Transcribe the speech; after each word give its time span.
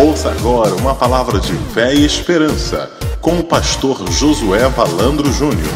Ouça 0.00 0.30
agora 0.30 0.76
uma 0.76 0.94
palavra 0.94 1.40
de 1.40 1.52
fé 1.74 1.92
e 1.92 2.06
esperança 2.06 2.86
com 3.20 3.40
o 3.40 3.44
pastor 3.44 4.08
Josué 4.12 4.68
Valandro 4.68 5.28
Júnior. 5.32 5.66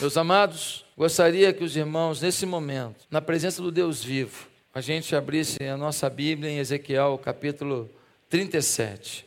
Meus 0.00 0.16
amados, 0.16 0.84
gostaria 0.98 1.52
que 1.52 1.62
os 1.62 1.76
irmãos, 1.76 2.20
nesse 2.20 2.44
momento, 2.44 3.04
na 3.08 3.22
presença 3.22 3.62
do 3.62 3.70
Deus 3.70 4.02
vivo, 4.02 4.48
a 4.74 4.80
gente 4.80 5.14
abrisse 5.14 5.62
a 5.62 5.76
nossa 5.76 6.10
Bíblia 6.10 6.50
em 6.50 6.58
Ezequiel, 6.58 7.20
capítulo 7.22 7.88
37. 8.28 9.24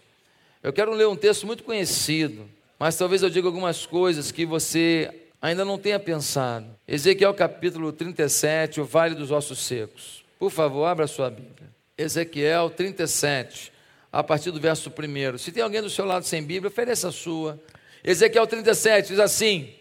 Eu 0.61 0.73
quero 0.73 0.93
ler 0.93 1.07
um 1.07 1.15
texto 1.15 1.47
muito 1.47 1.63
conhecido, 1.63 2.45
mas 2.77 2.97
talvez 2.97 3.23
eu 3.23 3.29
diga 3.29 3.47
algumas 3.47 3.85
coisas 3.85 4.33
que 4.33 4.45
você 4.45 5.09
ainda 5.41 5.63
não 5.63 5.77
tenha 5.77 5.97
pensado. 5.97 6.67
Ezequiel, 6.85 7.33
capítulo 7.33 7.93
37, 7.93 8.81
o 8.81 8.85
Vale 8.85 9.15
dos 9.15 9.31
Ossos 9.31 9.59
Secos. 9.59 10.25
Por 10.37 10.51
favor, 10.51 10.83
abra 10.87 11.07
sua 11.07 11.29
Bíblia. 11.29 11.69
Ezequiel 11.97 12.69
37 12.69 13.78
a 14.11 14.23
partir 14.23 14.51
do 14.51 14.59
verso 14.59 14.91
1. 14.91 15.37
Se 15.37 15.51
tem 15.51 15.61
alguém 15.61 15.81
do 15.81 15.89
seu 15.89 16.05
lado 16.05 16.25
sem 16.25 16.41
Bíblia, 16.41 16.69
ofereça 16.69 17.09
a 17.09 17.11
sua. 17.11 17.59
Ezequiel 18.03 18.47
37 18.47 19.09
diz 19.09 19.19
assim: 19.19 19.73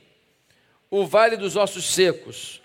O 0.90 1.06
vale 1.06 1.36
dos 1.36 1.56
ossos 1.56 1.86
secos, 1.92 2.60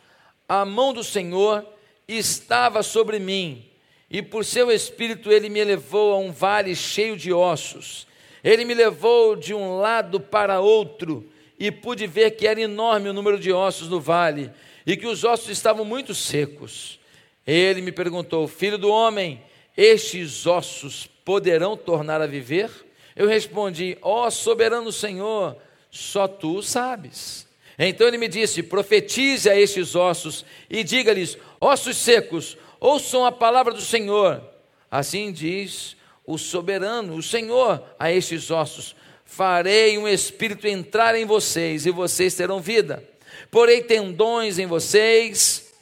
a 0.48 0.66
mão 0.66 0.94
do 0.94 1.04
Senhor 1.04 1.66
estava 2.08 2.84
sobre 2.84 3.20
mim, 3.20 3.66
e 4.10 4.22
por 4.22 4.44
seu 4.44 4.72
espírito 4.72 5.32
ele 5.32 5.50
me 5.50 5.64
levou 5.64 6.14
a 6.14 6.18
um 6.18 6.32
vale 6.32 6.76
cheio 6.76 7.16
de 7.16 7.32
ossos. 7.32 8.08
Ele 8.44 8.66
me 8.66 8.74
levou 8.74 9.38
de 9.38 9.54
um 9.54 9.78
lado 9.78 10.20
para 10.20 10.60
outro, 10.60 11.30
e 11.58 11.72
pude 11.72 12.06
ver 12.08 12.32
que 12.32 12.46
era 12.46 12.60
enorme 12.60 13.08
o 13.08 13.14
número 13.14 13.40
de 13.40 13.54
ossos 13.54 13.88
no 13.88 14.02
vale, 14.02 14.52
e 14.86 14.98
que 14.98 15.08
os 15.08 15.24
ossos 15.24 15.50
estavam 15.50 15.86
muito 15.86 16.14
secos. 16.14 17.00
Ele 17.48 17.82
me 17.82 17.92
perguntou: 17.92 18.48
Filho 18.50 18.78
do 18.78 18.90
homem, 18.90 19.42
estes 19.78 20.46
ossos 20.46 21.08
poderão 21.24 21.76
tornar 21.78 22.22
a 22.22 22.28
viver? 22.28 22.70
Eu 23.16 23.28
respondi: 23.28 23.98
Ó 24.02 24.28
oh, 24.28 24.32
soberano 24.32 24.92
Senhor, 24.92 25.58
só 25.90 26.28
tu 26.28 26.62
sabes. 26.62 27.48
Então 27.78 28.08
ele 28.08 28.18
me 28.18 28.28
disse: 28.28 28.64
Profetize 28.64 29.50
a 29.50 29.60
estes 29.60 29.96
ossos 29.96 30.46
e 30.70 30.84
diga-lhes: 30.84 31.38
Ossos 31.60 31.98
secos, 31.98 32.58
ouçam 32.80 33.26
a 33.26 33.32
palavra 33.32 33.74
do 33.74 33.82
Senhor. 33.82 34.42
Assim 34.90 35.32
diz 35.32 35.96
o 36.26 36.38
soberano, 36.38 37.16
o 37.16 37.24
Senhor, 37.24 37.84
a 37.98 38.12
estes 38.12 38.52
ossos: 38.52 38.96
Farei 39.26 39.98
um 39.98 40.08
espírito 40.08 40.68
entrar 40.68 41.16
em 41.16 41.26
vocês 41.26 41.86
e 41.86 41.92
vocês 41.92 42.36
terão 42.36 42.60
vida. 42.60 43.04
Porei 43.50 43.82
tendões 43.82 44.60
em 44.60 44.66
vocês 44.66 45.73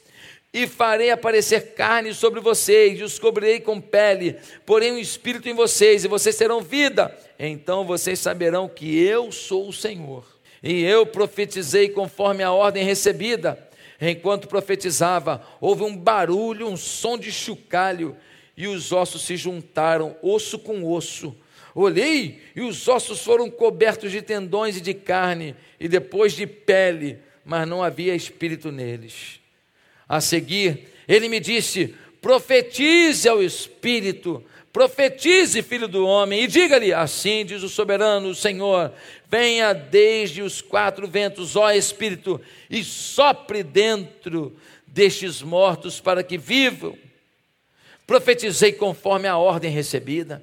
e 0.52 0.66
farei 0.66 1.10
aparecer 1.10 1.72
carne 1.74 2.12
sobre 2.12 2.40
vocês, 2.40 3.00
e 3.00 3.02
os 3.02 3.18
cobrirei 3.18 3.58
com 3.60 3.80
pele, 3.80 4.36
porém 4.66 4.92
um 4.92 4.98
espírito 4.98 5.48
em 5.48 5.54
vocês, 5.54 6.04
e 6.04 6.08
vocês 6.08 6.36
terão 6.36 6.60
vida. 6.60 7.16
Então 7.38 7.84
vocês 7.86 8.18
saberão 8.18 8.68
que 8.68 9.02
eu 9.02 9.32
sou 9.32 9.68
o 9.68 9.72
Senhor. 9.72 10.24
E 10.62 10.84
eu 10.84 11.06
profetizei 11.06 11.88
conforme 11.88 12.42
a 12.42 12.52
ordem 12.52 12.84
recebida. 12.84 13.58
Enquanto 14.00 14.46
profetizava, 14.46 15.42
houve 15.60 15.84
um 15.84 15.96
barulho, 15.96 16.68
um 16.68 16.76
som 16.76 17.16
de 17.16 17.32
chocalho, 17.32 18.16
e 18.54 18.66
os 18.66 18.92
ossos 18.92 19.22
se 19.22 19.36
juntaram, 19.36 20.14
osso 20.20 20.58
com 20.58 20.84
osso. 20.84 21.34
Olhei, 21.74 22.42
e 22.54 22.60
os 22.60 22.86
ossos 22.86 23.24
foram 23.24 23.50
cobertos 23.50 24.12
de 24.12 24.20
tendões 24.20 24.76
e 24.76 24.80
de 24.82 24.92
carne, 24.92 25.56
e 25.80 25.88
depois 25.88 26.34
de 26.34 26.46
pele, 26.46 27.18
mas 27.42 27.66
não 27.66 27.82
havia 27.82 28.14
espírito 28.14 28.70
neles. 28.70 29.41
A 30.08 30.20
seguir, 30.20 30.88
ele 31.08 31.28
me 31.28 31.40
disse: 31.40 31.94
profetize 32.20 33.28
ao 33.28 33.42
Espírito, 33.42 34.44
profetize, 34.72 35.62
filho 35.62 35.88
do 35.88 36.06
homem, 36.06 36.44
e 36.44 36.46
diga-lhe: 36.46 36.92
assim 36.92 37.44
diz 37.44 37.62
o 37.62 37.68
soberano, 37.68 38.28
o 38.28 38.34
Senhor, 38.34 38.92
venha 39.28 39.72
desde 39.72 40.42
os 40.42 40.60
quatro 40.60 41.08
ventos, 41.08 41.56
ó 41.56 41.70
Espírito, 41.70 42.40
e 42.70 42.82
sopre 42.84 43.62
dentro 43.62 44.56
destes 44.86 45.42
mortos 45.42 46.00
para 46.00 46.22
que 46.22 46.38
vivam. 46.38 46.96
Profetizei 48.06 48.72
conforme 48.72 49.26
a 49.26 49.36
ordem 49.36 49.70
recebida, 49.70 50.42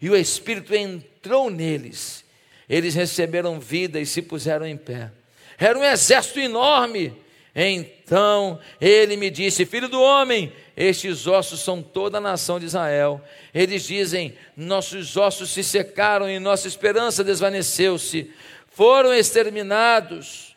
e 0.00 0.08
o 0.08 0.16
Espírito 0.16 0.74
entrou 0.74 1.50
neles. 1.50 2.24
Eles 2.68 2.94
receberam 2.94 3.60
vida 3.60 4.00
e 4.00 4.06
se 4.06 4.22
puseram 4.22 4.66
em 4.66 4.76
pé. 4.76 5.10
Era 5.58 5.78
um 5.78 5.84
exército 5.84 6.40
enorme 6.40 7.12
então 7.54 8.58
ele 8.80 9.16
me 9.16 9.30
disse: 9.30 9.66
Filho 9.66 9.88
do 9.88 10.00
homem, 10.00 10.52
estes 10.76 11.26
ossos 11.26 11.60
são 11.60 11.82
toda 11.82 12.18
a 12.18 12.20
nação 12.20 12.58
de 12.58 12.66
Israel. 12.66 13.20
Eles 13.54 13.84
dizem: 13.84 14.34
Nossos 14.56 15.16
ossos 15.16 15.50
se 15.50 15.62
secaram 15.62 16.28
e 16.30 16.38
nossa 16.38 16.66
esperança 16.66 17.22
desvaneceu-se, 17.22 18.30
foram 18.68 19.12
exterminados. 19.12 20.52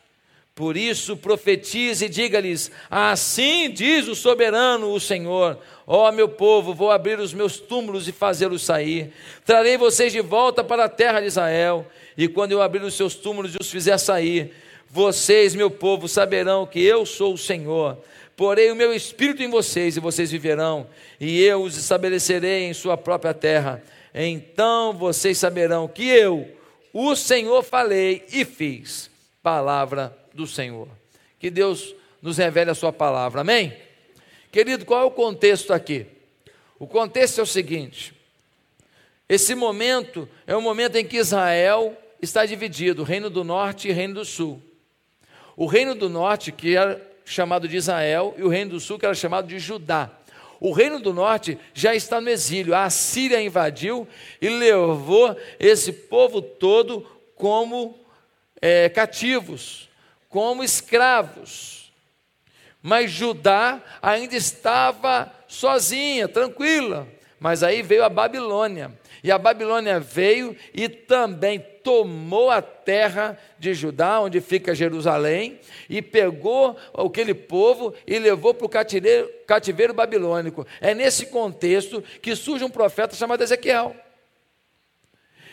Por 0.56 0.78
isso 0.78 1.17
profetize 1.17 2.06
e 2.06 2.09
diga-lhes: 2.09 2.72
Assim 2.89 3.69
diz 3.69 4.07
o 4.07 4.16
soberano, 4.16 4.94
o 4.94 5.00
Senhor: 5.01 5.59
Ó 5.85 6.07
oh, 6.07 6.12
meu 6.13 6.29
povo, 6.29 6.73
vou 6.73 6.91
abrir 6.91 7.19
os 7.19 7.33
meus 7.33 7.59
túmulos 7.59 8.07
e 8.07 8.13
fazê-los 8.13 8.63
sair. 8.63 9.12
Trarei 9.44 9.77
vocês 9.77 10.13
de 10.13 10.22
volta 10.22 10.63
para 10.63 10.85
a 10.85 10.89
terra 10.89 11.19
de 11.19 11.27
Israel. 11.27 11.85
E 12.17 12.29
quando 12.29 12.53
eu 12.53 12.62
abrir 12.62 12.81
os 12.81 12.94
seus 12.94 13.16
túmulos 13.16 13.53
e 13.53 13.57
os 13.59 13.69
fizer 13.69 13.97
sair, 13.97 14.53
vocês, 14.95 15.53
meu 15.53 15.69
povo, 15.69 16.07
saberão 16.07 16.66
que 16.66 16.81
eu 16.81 17.06
sou 17.06 17.33
o 17.33 17.38
Senhor. 17.38 17.97
Porei 18.33 18.72
o 18.72 18.75
meu 18.78 18.94
espírito 18.94 19.44
em 19.44 19.50
vocês 19.50 19.97
e 19.97 20.00
vocês 20.00 20.31
viverão, 20.31 20.88
e 21.19 21.44
eu 21.44 21.63
os 21.63 21.75
estabelecerei 21.75 22.63
em 22.63 22.73
sua 22.73 22.95
própria 22.95 23.33
terra. 23.33 23.83
Então 24.13 24.94
vocês 24.94 25.38
saberão 25.38 25.85
que 25.85 26.07
eu, 26.07 26.50
o 26.94 27.13
Senhor, 27.13 27.61
falei 27.61 28.23
e 28.31 28.45
fiz. 28.45 29.11
Palavra 29.44 30.17
do 30.33 30.47
Senhor. 30.47 30.88
Que 31.39 31.50
Deus 31.50 31.94
nos 32.22 32.38
revele 32.38 32.72
a 32.72 32.75
sua 32.75 32.94
palavra. 32.94 33.41
Amém? 33.41 33.75
Querido, 34.50 34.85
qual 34.85 35.01
é 35.01 35.03
o 35.03 35.12
contexto 35.12 35.73
aqui? 35.73 36.06
O 36.79 36.88
contexto 36.88 37.41
é 37.41 37.44
o 37.44 37.45
seguinte: 37.45 38.13
esse 39.27 39.56
momento 39.56 40.27
é 40.47 40.56
o 40.56 40.62
momento 40.62 40.95
em 40.95 41.06
que 41.06 41.17
Israel 41.17 41.97
está 42.22 42.45
dividido, 42.45 43.03
reino 43.03 43.29
do 43.29 43.44
norte 43.44 43.89
e 43.89 43.91
reino 43.91 44.13
do 44.13 44.23
sul. 44.23 44.62
O 45.55 45.66
reino 45.66 45.95
do 45.95 46.09
norte, 46.09 46.51
que 46.51 46.75
era 46.75 47.01
chamado 47.23 47.67
de 47.67 47.77
Israel, 47.77 48.35
e 48.38 48.43
o 48.43 48.49
reino 48.49 48.71
do 48.71 48.79
sul, 48.79 48.99
que 48.99 49.05
era 49.05 49.16
chamado 49.16 49.47
de 49.47 49.57
Judá. 49.57 50.11
O 50.59 50.71
reino 50.71 50.99
do 50.99 51.13
norte 51.13 51.57
já 51.73 51.93
está 51.93 52.21
no 52.21 52.29
exílio. 52.29 52.75
A 52.75 52.89
Síria 52.89 53.41
invadiu 53.41 54.07
e 54.41 54.49
levou 54.49 55.35
esse 55.59 55.91
povo 55.91 56.41
todo 56.41 57.05
como 57.35 57.97
é, 58.61 58.88
cativos, 58.89 59.89
como 60.29 60.63
escravos. 60.63 61.91
Mas 62.81 63.11
Judá 63.11 63.81
ainda 64.01 64.35
estava 64.35 65.31
sozinha, 65.47 66.27
tranquila. 66.27 67.07
Mas 67.39 67.63
aí 67.63 67.81
veio 67.81 68.03
a 68.03 68.09
Babilônia. 68.09 68.91
E 69.23 69.31
a 69.31 69.38
Babilônia 69.38 69.99
veio 69.99 70.55
e 70.73 70.88
também 70.88 71.65
tomou 71.85 72.50
a 72.50 72.63
terra 72.63 73.38
de 73.59 73.75
Judá, 73.75 74.19
onde 74.19 74.41
fica 74.41 74.73
Jerusalém, 74.73 75.59
e 75.88 76.01
pegou 76.01 76.75
aquele 76.91 77.35
povo 77.35 77.94
e 78.07 78.18
levou 78.18 78.56
para 78.56 78.66
o 78.66 78.69
cativeiro, 78.69 79.29
cativeiro 79.46 79.94
babilônico. 79.94 80.66
É 80.81 80.95
nesse 80.95 81.28
contexto 81.28 82.03
que 82.24 82.35
surge 82.35 82.66
um 82.66 82.72
profeta 82.72 83.16
chamado 83.16 83.44
Ezequiel. 83.44 83.95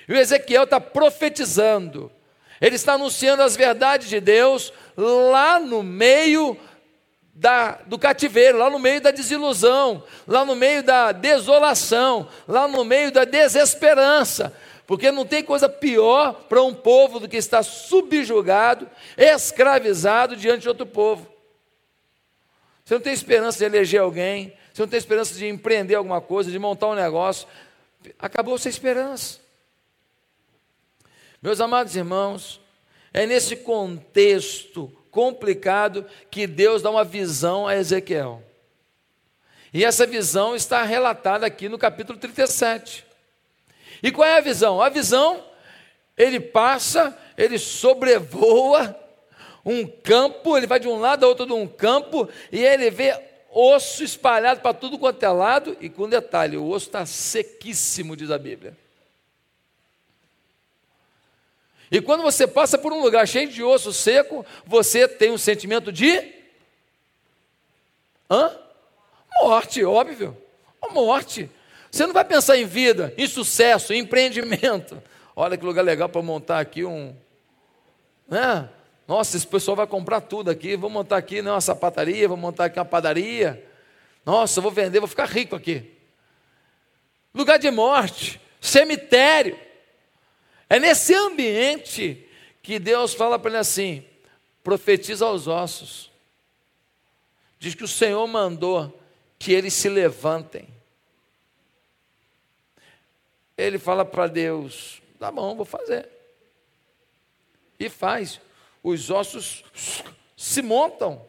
E 0.09 0.15
o 0.15 0.17
Ezequiel 0.17 0.65
está 0.65 0.81
profetizando, 0.81 2.11
ele 2.59 2.77
está 2.77 2.95
anunciando 2.95 3.43
as 3.43 3.55
verdades 3.55 4.09
de 4.09 4.19
Deus 4.19 4.73
lá 4.97 5.61
no 5.61 5.83
meio 5.83 6.57
da, 7.35 7.79
do 7.87 7.99
cativeiro, 7.99 8.57
lá 8.57 8.71
no 8.71 8.79
meio 8.79 9.03
da 9.03 9.11
desilusão, 9.11 10.03
lá 10.27 10.47
no 10.47 10.57
meio 10.57 10.83
da 10.83 11.13
desolação, 11.13 12.27
lá 12.49 12.67
no 12.67 12.85
meio 12.85 13.13
da 13.13 13.25
desesperança. 13.25 14.51
Porque 14.93 15.11
não 15.11 15.25
tem 15.25 15.43
coisa 15.43 15.71
pior 15.71 16.35
para 16.51 16.63
um 16.63 16.75
povo 16.75 17.19
do 17.19 17.27
que 17.27 17.39
estar 17.39 17.63
subjugado, 17.63 18.87
escravizado 19.17 20.37
diante 20.37 20.61
de 20.61 20.69
outro 20.69 20.85
povo. 20.85 21.33
Você 22.85 22.93
não 22.93 23.01
tem 23.01 23.15
esperança 23.15 23.57
de 23.57 23.65
eleger 23.65 24.03
alguém, 24.03 24.55
você 24.71 24.83
não 24.83 24.89
tem 24.91 24.99
esperança 24.99 25.33
de 25.33 25.49
empreender 25.49 25.95
alguma 25.95 26.21
coisa, 26.21 26.51
de 26.51 26.59
montar 26.59 26.89
um 26.89 26.95
negócio. 26.95 27.49
Acabou 28.19 28.59
sua 28.59 28.69
esperança. 28.69 29.41
Meus 31.41 31.59
amados 31.59 31.97
irmãos, 31.97 32.61
é 33.15 33.25
nesse 33.25 33.57
contexto 33.57 34.95
complicado 35.11 36.05
que 36.31 36.47
Deus 36.47 36.83
dá 36.83 36.91
uma 36.91 37.03
visão 37.03 37.67
a 37.67 37.75
Ezequiel. 37.75 38.43
E 39.73 39.87
essa 39.87 40.07
visão 40.07 40.55
está 40.55 40.83
relatada 40.83 41.47
aqui 41.47 41.67
no 41.67 41.79
capítulo 41.79 42.19
37. 42.19 43.11
E 44.03 44.11
qual 44.11 44.27
é 44.27 44.39
a 44.39 44.41
visão? 44.41 44.81
A 44.81 44.89
visão, 44.89 45.45
ele 46.17 46.41
passa, 46.41 47.17
ele 47.37 47.59
sobrevoa 47.59 48.99
um 49.65 49.87
campo, 49.87 50.57
ele 50.57 50.67
vai 50.67 50.81
de 50.81 50.89
um 50.89 50.99
lado 50.99 51.25
a 51.25 51.29
outro 51.29 51.47
de 51.47 51.53
um 51.53 51.69
campo, 51.69 52.29
e 52.51 52.65
ele 52.65 52.91
vê 52.91 53.17
osso 53.49 54.03
espalhado 54.03 54.61
para 54.61 54.75
tudo 54.75 54.99
quanto 54.99 55.23
é 55.23 55.29
lado, 55.29 55.77
e 55.81 55.89
com 55.89 56.09
detalhe: 56.09 56.57
o 56.57 56.69
osso 56.69 56.87
está 56.87 57.07
sequíssimo, 57.07 58.17
diz 58.17 58.31
a 58.31 58.39
Bíblia. 58.39 58.77
E 61.93 62.01
quando 62.01 62.23
você 62.23 62.47
passa 62.47 62.79
por 62.79 62.91
um 62.91 63.03
lugar 63.03 63.29
cheio 63.29 63.49
de 63.49 63.63
osso 63.63 63.93
seco, 63.93 64.47
você 64.65 65.07
tem 65.07 65.31
um 65.31 65.39
sentimento 65.39 65.93
de. 65.93 66.33
Hã? 68.31 68.51
Morte, 69.43 69.85
óbvio. 69.85 70.37
Morte. 70.91 71.51
Você 71.93 72.07
não 72.07 72.15
vai 72.15 72.25
pensar 72.25 72.57
em 72.57 72.65
vida, 72.65 73.13
em 73.19 73.27
sucesso, 73.27 73.93
em 73.93 73.99
empreendimento. 73.99 75.01
Olha 75.37 75.59
que 75.59 75.65
lugar 75.65 75.83
legal 75.83 76.09
para 76.09 76.23
montar 76.23 76.59
aqui 76.59 76.87
um. 76.87 77.15
Né? 78.27 78.67
Nossa, 79.07 79.37
esse 79.37 79.47
pessoal 79.47 79.77
vai 79.77 79.87
comprar 79.87 80.23
tudo 80.23 80.51
aqui. 80.51 80.75
Vou 80.75 80.89
montar 80.89 81.19
aqui 81.19 81.43
né, 81.43 81.51
uma 81.51 81.61
sapataria, 81.61 82.27
vou 82.27 82.37
montar 82.39 82.65
aqui 82.65 82.79
uma 82.79 82.85
padaria. 82.87 83.63
Nossa, 84.25 84.59
vou 84.59 84.71
vender, 84.71 85.01
vou 85.01 85.09
ficar 85.09 85.27
rico 85.27 85.55
aqui. 85.55 85.93
Lugar 87.35 87.59
de 87.59 87.71
morte, 87.71 88.41
cemitério. 88.59 89.59
É 90.71 90.81
nesse 90.81 91.15
ambiente 91.15 92.27
que 92.63 92.79
Deus 92.79 93.13
fala 93.13 93.39
para 93.39 93.51
ele 93.51 93.59
assim: 93.59 94.03
profetiza 94.65 95.27
aos 95.27 95.47
ossos. 95.47 96.11
Diz 97.59 97.75
que 97.75 97.85
o 97.85 97.89
Senhor 97.89 98.27
mandou 98.27 98.99
que 99.39 99.53
eles 99.53 99.75
se 99.75 99.91
levantem. 99.91 100.67
Ele 103.57 103.79
fala 103.79 104.05
para 104.05 104.27
Deus: 104.27 105.03
tá 105.19 105.31
bom, 105.31 105.55
vou 105.55 105.65
fazer. 105.65 106.09
E 107.79 107.89
faz. 107.89 108.41
Os 108.83 109.11
ossos 109.11 109.65
se 110.37 110.63
montam. 110.63 111.25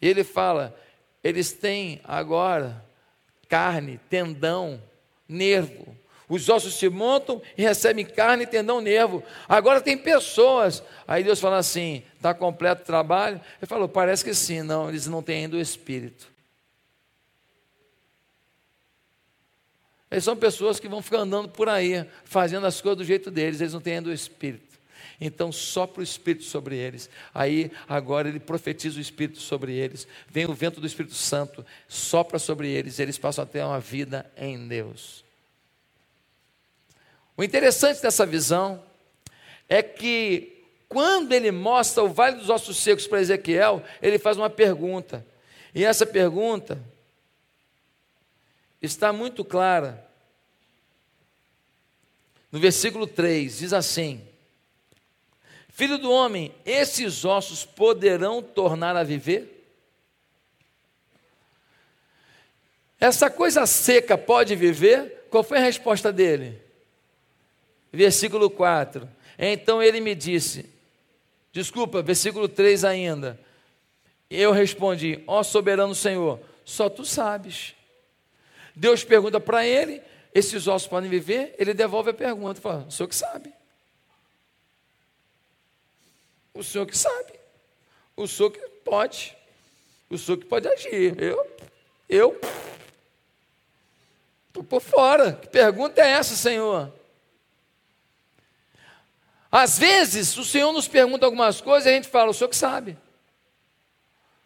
E 0.00 0.08
ele 0.08 0.24
fala: 0.24 0.76
eles 1.22 1.52
têm 1.52 2.00
agora 2.04 2.84
carne, 3.48 4.00
tendão, 4.08 4.80
nervo. 5.28 5.96
Os 6.28 6.48
ossos 6.48 6.74
se 6.74 6.88
montam 6.88 7.42
e 7.58 7.62
recebem 7.62 8.04
carne, 8.04 8.46
tendão, 8.46 8.80
nervo. 8.80 9.20
Agora 9.48 9.80
tem 9.80 9.98
pessoas. 9.98 10.80
Aí 11.06 11.24
Deus 11.24 11.40
fala 11.40 11.58
assim: 11.58 12.04
está 12.14 12.32
completo 12.32 12.82
o 12.82 12.86
trabalho? 12.86 13.40
Ele 13.60 13.66
falou: 13.66 13.88
parece 13.88 14.24
que 14.24 14.32
sim. 14.32 14.62
Não, 14.62 14.88
eles 14.88 15.06
não 15.08 15.22
têm 15.22 15.44
ainda 15.44 15.56
o 15.56 15.60
espírito. 15.60 16.30
Eles 20.10 20.24
são 20.24 20.36
pessoas 20.36 20.80
que 20.80 20.88
vão 20.88 21.00
ficar 21.00 21.18
andando 21.18 21.48
por 21.48 21.68
aí, 21.68 22.04
fazendo 22.24 22.66
as 22.66 22.80
coisas 22.80 22.98
do 22.98 23.04
jeito 23.04 23.30
deles, 23.30 23.60
eles 23.60 23.72
não 23.72 23.80
têm 23.80 23.96
ainda 23.96 24.10
o 24.10 24.12
espírito. 24.12 24.70
Então 25.20 25.52
sopra 25.52 26.00
o 26.00 26.02
Espírito 26.02 26.44
sobre 26.44 26.76
eles. 26.76 27.10
Aí 27.34 27.70
agora 27.86 28.28
ele 28.28 28.40
profetiza 28.40 28.96
o 28.96 29.02
Espírito 29.02 29.38
sobre 29.38 29.74
eles. 29.74 30.08
Vem 30.28 30.46
o 30.46 30.54
vento 30.54 30.80
do 30.80 30.86
Espírito 30.86 31.14
Santo, 31.14 31.64
sopra 31.86 32.38
sobre 32.38 32.70
eles, 32.70 32.98
e 32.98 33.02
eles 33.02 33.18
passam 33.18 33.44
a 33.44 33.46
ter 33.46 33.62
uma 33.62 33.78
vida 33.78 34.30
em 34.36 34.66
Deus. 34.66 35.22
O 37.36 37.44
interessante 37.44 38.00
dessa 38.00 38.24
visão 38.24 38.82
é 39.68 39.82
que 39.82 40.64
quando 40.88 41.32
ele 41.32 41.50
mostra 41.50 42.02
o 42.02 42.08
vale 42.08 42.36
dos 42.36 42.50
ossos 42.50 42.78
secos 42.78 43.06
para 43.06 43.20
Ezequiel, 43.20 43.82
ele 44.00 44.18
faz 44.18 44.36
uma 44.36 44.50
pergunta. 44.50 45.24
E 45.74 45.84
essa 45.84 46.06
pergunta 46.06 46.80
está 48.80 49.12
muito 49.12 49.44
clara. 49.44 50.06
No 52.50 52.58
versículo 52.58 53.06
3 53.06 53.58
diz 53.58 53.72
assim: 53.72 54.26
Filho 55.68 55.98
do 55.98 56.10
homem, 56.10 56.54
esses 56.64 57.24
ossos 57.24 57.64
poderão 57.64 58.42
tornar 58.42 58.96
a 58.96 59.02
viver? 59.02 59.56
Essa 62.98 63.30
coisa 63.30 63.66
seca 63.66 64.18
pode 64.18 64.54
viver? 64.54 65.26
Qual 65.30 65.42
foi 65.42 65.58
a 65.58 65.62
resposta 65.62 66.12
dele? 66.12 66.70
versículo 67.92 68.48
4. 68.48 69.08
Então 69.38 69.82
ele 69.82 70.00
me 70.00 70.14
disse, 70.14 70.66
desculpa, 71.52 72.02
versículo 72.02 72.48
3 72.48 72.84
ainda. 72.84 73.40
Eu 74.28 74.52
respondi: 74.52 75.22
Ó 75.26 75.42
soberano 75.42 75.94
Senhor, 75.94 76.40
só 76.64 76.88
tu 76.88 77.04
sabes. 77.04 77.74
Deus 78.80 79.04
pergunta 79.04 79.38
para 79.38 79.66
ele: 79.66 80.02
esses 80.34 80.66
ossos 80.66 80.88
podem 80.88 81.10
viver? 81.10 81.54
Ele 81.58 81.74
devolve 81.74 82.10
a 82.10 82.14
pergunta: 82.14 82.62
fala, 82.62 82.86
o 82.88 82.90
senhor 82.90 83.08
que 83.08 83.14
sabe. 83.14 83.52
O 86.54 86.64
senhor 86.64 86.86
que 86.86 86.96
sabe. 86.96 87.38
O 88.16 88.26
senhor 88.26 88.50
que 88.50 88.60
pode. 88.82 89.36
O 90.08 90.16
senhor 90.16 90.38
que 90.38 90.46
pode 90.46 90.66
agir. 90.66 91.20
Eu, 91.20 91.46
eu, 92.08 92.40
estou 94.48 94.64
por 94.64 94.80
fora. 94.80 95.34
Que 95.34 95.48
pergunta 95.48 96.00
é 96.00 96.12
essa, 96.12 96.34
Senhor? 96.34 96.90
Às 99.52 99.78
vezes, 99.78 100.34
o 100.38 100.44
Senhor 100.44 100.72
nos 100.72 100.88
pergunta 100.88 101.26
algumas 101.26 101.60
coisas 101.60 101.84
e 101.84 101.90
a 101.90 101.92
gente 101.92 102.08
fala, 102.08 102.30
o 102.30 102.34
Senhor 102.34 102.48
que 102.48 102.56
sabe. 102.56 102.96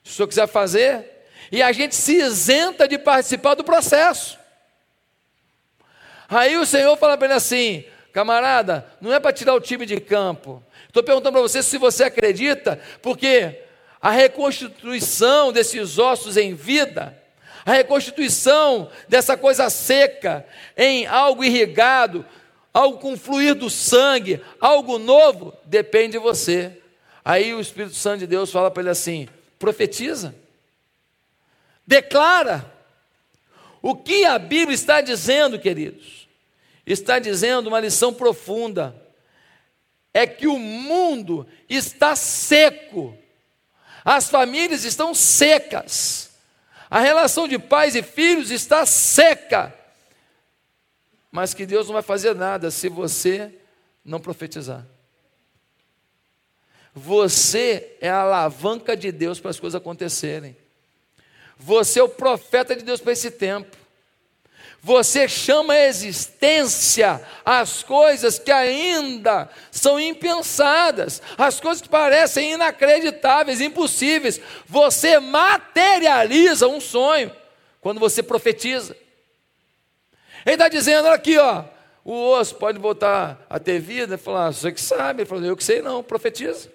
Se 0.02 0.10
o 0.10 0.14
Senhor 0.14 0.28
quiser 0.28 0.48
fazer, 0.48 1.13
e 1.54 1.62
a 1.62 1.70
gente 1.70 1.94
se 1.94 2.16
isenta 2.16 2.88
de 2.88 2.98
participar 2.98 3.54
do 3.54 3.62
processo. 3.62 4.36
Aí 6.28 6.56
o 6.56 6.66
Senhor 6.66 6.96
fala 6.96 7.16
para 7.16 7.28
ele 7.28 7.34
assim: 7.34 7.84
camarada, 8.12 8.84
não 9.00 9.14
é 9.14 9.20
para 9.20 9.32
tirar 9.32 9.54
o 9.54 9.60
time 9.60 9.86
de 9.86 10.00
campo. 10.00 10.60
Estou 10.88 11.00
perguntando 11.00 11.30
para 11.30 11.42
você 11.42 11.62
se 11.62 11.78
você 11.78 12.02
acredita, 12.02 12.80
porque 13.00 13.60
a 14.02 14.10
reconstituição 14.10 15.52
desses 15.52 15.96
ossos 15.96 16.36
em 16.36 16.54
vida, 16.54 17.16
a 17.64 17.70
reconstituição 17.70 18.90
dessa 19.08 19.36
coisa 19.36 19.70
seca 19.70 20.44
em 20.76 21.06
algo 21.06 21.44
irrigado, 21.44 22.26
algo 22.72 22.98
com 22.98 23.16
fluir 23.16 23.54
do 23.54 23.70
sangue, 23.70 24.42
algo 24.60 24.98
novo, 24.98 25.54
depende 25.66 26.12
de 26.12 26.18
você. 26.18 26.80
Aí 27.24 27.54
o 27.54 27.60
Espírito 27.60 27.94
Santo 27.94 28.18
de 28.18 28.26
Deus 28.26 28.50
fala 28.50 28.72
para 28.72 28.82
ele 28.82 28.90
assim: 28.90 29.28
profetiza, 29.56 30.34
declara. 31.86 32.72
O 33.80 33.94
que 33.94 34.24
a 34.24 34.38
Bíblia 34.38 34.74
está 34.74 35.00
dizendo, 35.00 35.58
queridos? 35.58 36.26
Está 36.86 37.18
dizendo 37.18 37.68
uma 37.68 37.80
lição 37.80 38.12
profunda. 38.12 38.94
É 40.12 40.26
que 40.26 40.46
o 40.46 40.58
mundo 40.58 41.46
está 41.68 42.14
seco, 42.14 43.18
as 44.04 44.28
famílias 44.28 44.84
estão 44.84 45.12
secas, 45.12 46.30
a 46.88 47.00
relação 47.00 47.48
de 47.48 47.58
pais 47.58 47.96
e 47.96 48.02
filhos 48.02 48.50
está 48.50 48.86
seca 48.86 49.74
mas 51.34 51.52
que 51.52 51.66
Deus 51.66 51.88
não 51.88 51.94
vai 51.94 52.02
fazer 52.02 52.32
nada 52.32 52.70
se 52.70 52.88
você 52.88 53.52
não 54.04 54.20
profetizar. 54.20 54.86
Você 56.94 57.96
é 58.00 58.08
a 58.08 58.20
alavanca 58.20 58.96
de 58.96 59.10
Deus 59.10 59.40
para 59.40 59.50
as 59.50 59.58
coisas 59.58 59.74
acontecerem. 59.74 60.56
Você 61.64 61.98
é 61.98 62.02
o 62.02 62.08
profeta 62.10 62.76
de 62.76 62.84
Deus 62.84 63.00
para 63.00 63.14
esse 63.14 63.30
tempo. 63.30 63.74
Você 64.82 65.26
chama 65.26 65.72
a 65.72 65.86
existência 65.86 67.18
as 67.42 67.82
coisas 67.82 68.38
que 68.38 68.52
ainda 68.52 69.48
são 69.70 69.98
impensadas, 69.98 71.22
as 71.38 71.60
coisas 71.60 71.80
que 71.80 71.88
parecem 71.88 72.52
inacreditáveis, 72.52 73.62
impossíveis. 73.62 74.38
Você 74.66 75.18
materializa 75.18 76.68
um 76.68 76.82
sonho 76.82 77.34
quando 77.80 77.98
você 77.98 78.22
profetiza. 78.22 78.94
Ele 80.44 80.56
está 80.56 80.68
dizendo 80.68 81.08
aqui, 81.08 81.38
ó, 81.38 81.64
o 82.04 82.32
osso 82.32 82.56
pode 82.56 82.78
voltar 82.78 83.42
a 83.48 83.58
ter 83.58 83.78
vida. 83.78 84.18
Falou, 84.18 84.40
ah, 84.40 84.52
você 84.52 84.70
que 84.70 84.82
sabe. 84.82 85.22
Ele 85.22 85.28
falou, 85.28 85.42
eu 85.42 85.56
que 85.56 85.64
sei 85.64 85.80
não, 85.80 86.02
profetiza. 86.02 86.70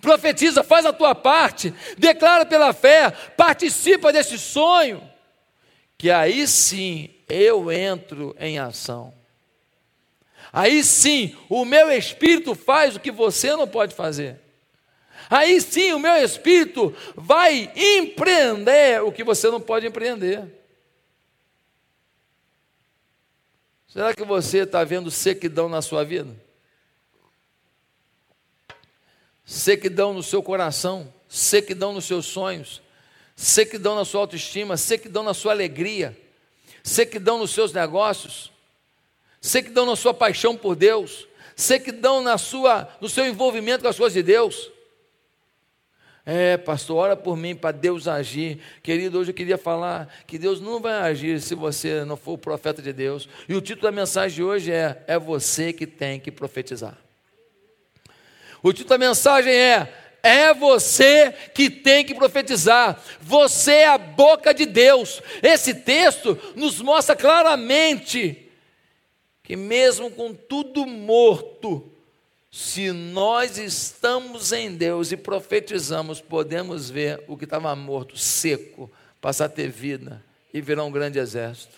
Profetiza, 0.00 0.62
faz 0.62 0.86
a 0.86 0.92
tua 0.92 1.14
parte, 1.14 1.72
declara 1.96 2.46
pela 2.46 2.72
fé, 2.72 3.10
participa 3.36 4.12
desse 4.12 4.38
sonho, 4.38 5.02
que 5.96 6.10
aí 6.10 6.46
sim 6.46 7.10
eu 7.28 7.70
entro 7.70 8.34
em 8.38 8.58
ação. 8.58 9.12
Aí 10.52 10.82
sim, 10.82 11.36
o 11.48 11.64
meu 11.64 11.90
espírito 11.90 12.54
faz 12.54 12.96
o 12.96 13.00
que 13.00 13.10
você 13.10 13.54
não 13.54 13.68
pode 13.68 13.94
fazer. 13.94 14.40
Aí 15.28 15.60
sim, 15.60 15.92
o 15.92 15.98
meu 15.98 16.14
espírito 16.14 16.94
vai 17.14 17.70
empreender 17.76 19.02
o 19.02 19.12
que 19.12 19.22
você 19.22 19.50
não 19.50 19.60
pode 19.60 19.86
empreender. 19.86 20.46
Será 23.88 24.14
que 24.14 24.24
você 24.24 24.58
está 24.58 24.84
vendo 24.84 25.10
sequidão 25.10 25.68
na 25.68 25.82
sua 25.82 26.04
vida? 26.04 26.47
Sequidão 29.48 30.12
no 30.12 30.22
seu 30.22 30.42
coração, 30.42 31.10
sequidão 31.26 31.94
nos 31.94 32.04
seus 32.04 32.26
sonhos, 32.26 32.82
sequidão 33.34 33.96
na 33.96 34.04
sua 34.04 34.20
autoestima, 34.20 34.76
sequidão 34.76 35.22
na 35.22 35.32
sua 35.32 35.52
alegria, 35.52 36.14
sequidão 36.82 37.38
nos 37.38 37.52
seus 37.52 37.72
negócios, 37.72 38.52
sequidão 39.40 39.86
na 39.86 39.96
sua 39.96 40.12
paixão 40.12 40.54
por 40.54 40.76
Deus, 40.76 41.26
sequidão 41.56 42.20
na 42.22 42.36
sua, 42.36 42.94
no 43.00 43.08
seu 43.08 43.24
envolvimento 43.24 43.80
com 43.80 43.88
as 43.88 43.96
coisas 43.96 44.12
de 44.12 44.22
Deus. 44.22 44.70
É, 46.26 46.58
pastor, 46.58 46.98
ora 46.98 47.16
por 47.16 47.34
mim 47.34 47.56
para 47.56 47.72
Deus 47.72 48.06
agir. 48.06 48.60
Querido, 48.82 49.18
hoje 49.18 49.30
eu 49.30 49.34
queria 49.34 49.56
falar 49.56 50.14
que 50.26 50.38
Deus 50.38 50.60
não 50.60 50.78
vai 50.78 50.92
agir 50.92 51.40
se 51.40 51.54
você 51.54 52.04
não 52.04 52.18
for 52.18 52.32
o 52.32 52.38
profeta 52.38 52.82
de 52.82 52.92
Deus. 52.92 53.26
E 53.48 53.54
o 53.54 53.62
título 53.62 53.84
da 53.84 53.92
mensagem 53.92 54.36
de 54.36 54.42
hoje 54.42 54.70
é: 54.70 55.02
É 55.06 55.18
você 55.18 55.72
que 55.72 55.86
tem 55.86 56.20
que 56.20 56.30
profetizar. 56.30 57.07
O 58.62 58.72
título 58.72 58.90
da 58.90 58.98
mensagem 58.98 59.52
é: 59.52 59.92
É 60.22 60.52
você 60.52 61.32
que 61.54 61.70
tem 61.70 62.04
que 62.04 62.14
profetizar. 62.14 63.00
Você 63.20 63.72
é 63.72 63.88
a 63.88 63.98
boca 63.98 64.52
de 64.52 64.66
Deus. 64.66 65.22
Esse 65.42 65.74
texto 65.74 66.38
nos 66.54 66.80
mostra 66.80 67.14
claramente 67.14 68.48
que, 69.42 69.56
mesmo 69.56 70.10
com 70.10 70.34
tudo 70.34 70.84
morto, 70.86 71.90
se 72.50 72.92
nós 72.92 73.58
estamos 73.58 74.52
em 74.52 74.74
Deus 74.74 75.12
e 75.12 75.16
profetizamos, 75.16 76.20
podemos 76.20 76.90
ver 76.90 77.22
o 77.28 77.36
que 77.36 77.44
estava 77.44 77.74
morto, 77.76 78.16
seco, 78.16 78.90
passar 79.20 79.46
a 79.46 79.50
ter 79.50 79.70
vida 79.70 80.24
e 80.52 80.60
virar 80.60 80.84
um 80.84 80.90
grande 80.90 81.18
exército. 81.18 81.76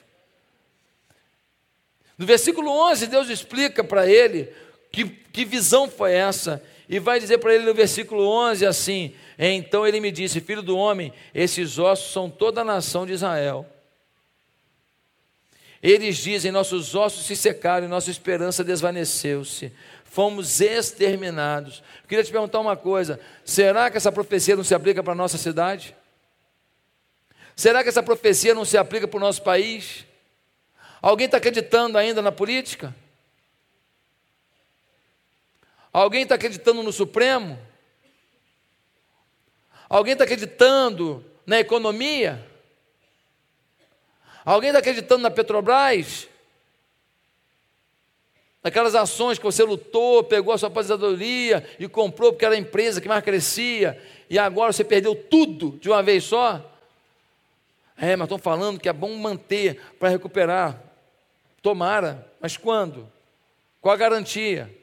No 2.17 2.27
versículo 2.27 2.71
11, 2.91 3.07
Deus 3.07 3.29
explica 3.29 3.83
para 3.83 4.09
ele 4.09 4.53
que, 4.93 5.07
que 5.07 5.45
visão 5.45 5.89
foi 5.89 6.13
essa, 6.13 6.63
e 6.91 6.99
vai 6.99 7.19
dizer 7.19 7.39
para 7.39 7.55
ele 7.55 7.65
no 7.65 7.73
versículo 7.73 8.27
11 8.27 8.67
assim: 8.67 9.15
Então 9.39 9.87
ele 9.87 10.01
me 10.01 10.11
disse, 10.11 10.41
filho 10.41 10.61
do 10.61 10.77
homem, 10.77 11.13
esses 11.33 11.79
ossos 11.79 12.13
são 12.13 12.29
toda 12.29 12.61
a 12.61 12.65
nação 12.65 13.07
de 13.07 13.13
Israel. 13.13 13.65
Eles 15.83 16.19
dizem: 16.19 16.53
Nossos 16.53 16.95
ossos 16.95 17.25
se 17.25 17.37
secaram 17.37 17.87
e 17.87 17.89
nossa 17.89 18.11
esperança 18.11 18.65
desvaneceu-se 18.65 19.73
fomos 20.11 20.61
exterminados. 20.61 21.85
Eu 22.03 22.09
queria 22.09 22.25
te 22.25 22.33
perguntar 22.33 22.59
uma 22.59 22.77
coisa: 22.77 23.19
será 23.45 23.89
que 23.91 23.97
essa 23.97 24.11
profecia 24.11 24.57
não 24.57 24.65
se 24.65 24.75
aplica 24.75 25.03
para 25.03 25.13
a 25.13 25.17
nossa 25.17 25.39
cidade? 25.39 25.97
Será 27.55 27.83
que 27.83 27.89
essa 27.89 28.03
profecia 28.03 28.55
não 28.55 28.65
se 28.65 28.77
aplica 28.77 29.07
para 29.07 29.17
o 29.17 29.21
nosso 29.21 29.43
país? 29.43 30.05
Alguém 31.01 31.27
está 31.27 31.37
acreditando 31.37 31.97
ainda 31.97 32.21
na 32.21 32.33
política? 32.33 32.95
Alguém 35.93 36.23
está 36.23 36.37
acreditando 36.37 36.83
no 36.83 36.93
Supremo? 36.93 37.59
Alguém 39.89 40.13
está 40.13 40.25
acreditando 40.25 41.25
na 41.45 41.59
economia? 41.59 42.47
Alguém 44.45 44.69
está 44.71 44.79
acreditando 44.79 45.23
na 45.23 45.31
Petrobras? 45.31 46.29
Naquelas 48.63 48.95
ações 48.95 49.39
que 49.39 49.45
você 49.45 49.65
lutou, 49.65 50.23
pegou 50.23 50.53
a 50.53 50.59
sua 50.59 50.69
aposentadoria 50.69 51.69
e 51.79 51.89
comprou 51.89 52.33
porque 52.33 52.45
era 52.45 52.55
a 52.55 52.59
empresa 52.59 53.01
que 53.01 53.09
mais 53.09 53.25
crescia, 53.25 54.01
e 54.29 54.39
agora 54.39 54.73
você 54.73 54.85
perdeu 54.85 55.15
tudo 55.15 55.79
de 55.81 55.89
uma 55.89 56.03
vez 56.03 56.25
só? 56.25 56.65
É, 57.97 58.17
mas 58.17 58.27
estão 58.27 58.39
falando 58.39 58.79
que 58.79 58.89
é 58.89 58.93
bom 58.93 59.15
manter 59.17 59.81
para 59.99 60.09
recuperar. 60.09 60.81
Tomara, 61.63 62.27
mas 62.41 62.57
quando? 62.57 63.11
Qual 63.81 63.93
a 63.93 63.99
garantia? 63.99 64.80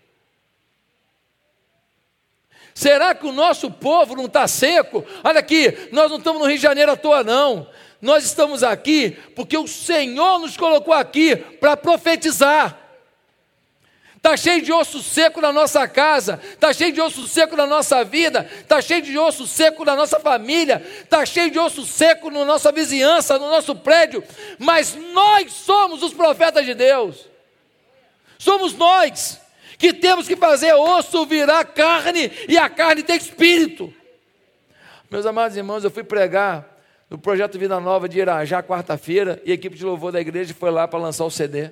Será 2.78 3.16
que 3.16 3.26
o 3.26 3.32
nosso 3.32 3.72
povo 3.72 4.16
não 4.16 4.26
está 4.26 4.48
seco? 4.48 5.04
Olha 5.24 5.40
aqui, 5.40 5.90
nós 5.92 6.12
não 6.12 6.20
estamos 6.20 6.40
no 6.40 6.48
Rio 6.48 6.58
de 6.58 6.62
Janeiro 6.62 6.92
à 6.92 6.96
toa, 6.96 7.24
não. 7.24 7.68
Nós 8.00 8.24
estamos 8.24 8.62
aqui 8.62 9.18
porque 9.36 9.58
o 9.58 9.68
Senhor 9.68 10.38
nos 10.38 10.56
colocou 10.56 10.94
aqui 10.94 11.36
para 11.36 11.76
profetizar. 11.76 12.78
Está 14.16 14.38
cheio 14.38 14.62
de 14.62 14.72
osso 14.72 15.02
seco 15.02 15.42
na 15.42 15.52
nossa 15.52 15.88
casa, 15.88 16.40
está 16.54 16.72
cheio 16.72 16.94
de 16.94 17.02
osso 17.02 17.28
seco 17.28 17.56
na 17.56 17.66
nossa 17.66 18.04
vida, 18.04 18.48
está 18.60 18.80
cheio 18.80 19.02
de 19.02 19.18
osso 19.18 19.48
seco 19.48 19.84
na 19.84 19.96
nossa 19.96 20.20
família, 20.20 20.86
está 21.02 21.26
cheio 21.26 21.50
de 21.50 21.58
osso 21.58 21.84
seco 21.84 22.30
na 22.30 22.46
nossa 22.46 22.72
vizinhança, 22.72 23.40
no 23.40 23.50
nosso 23.50 23.76
prédio, 23.76 24.24
mas 24.60 24.96
nós 25.14 25.52
somos 25.52 26.04
os 26.04 26.14
profetas 26.14 26.64
de 26.64 26.76
Deus, 26.76 27.28
somos 28.38 28.76
nós 28.76 29.47
que 29.78 29.94
temos 29.94 30.28
que 30.28 30.36
fazer 30.36 30.74
osso 30.74 31.26
virar 31.26 31.64
carne 31.66 32.32
e 32.48 32.58
a 32.58 32.70
carne 32.70 33.04
ter 33.04 33.16
espírito. 33.16 33.94
Meus 35.10 35.26
amados 35.26 35.56
irmãos, 35.56 35.84
eu 35.84 35.92
fui 35.92 36.04
pregar 36.04 36.78
no 37.10 37.18
projeto 37.18 37.58
Vida 37.58 37.80
Nova 37.80 38.10
de 38.10 38.20
Irajá, 38.20 38.62
quarta-feira, 38.62 39.42
e 39.46 39.52
a 39.52 39.54
equipe 39.54 39.78
de 39.78 39.86
louvor 39.86 40.12
da 40.12 40.20
igreja 40.20 40.54
foi 40.54 40.72
lá 40.72 40.88
para 40.88 41.00
lançar 41.00 41.24
o 41.24 41.32
CD. 41.32 41.70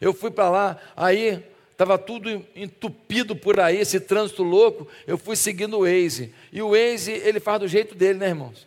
Eu 0.00 0.12
fui 0.12 0.30
para 0.30 0.48
lá, 0.48 0.78
aí 0.96 1.42
estava 1.72 1.98
tudo 1.98 2.46
entupido 2.54 3.34
por 3.34 3.58
aí, 3.58 3.78
esse 3.78 3.98
trânsito 3.98 4.42
louco. 4.42 4.86
Eu 5.06 5.18
fui 5.18 5.34
seguindo 5.34 5.78
o 5.78 5.84
Waze. 5.84 6.32
E 6.52 6.62
o 6.62 6.70
Waze, 6.70 7.12
ele 7.12 7.40
faz 7.40 7.60
do 7.60 7.68
jeito 7.68 7.94
dele, 7.94 8.18
né, 8.18 8.28
irmãos? 8.28 8.66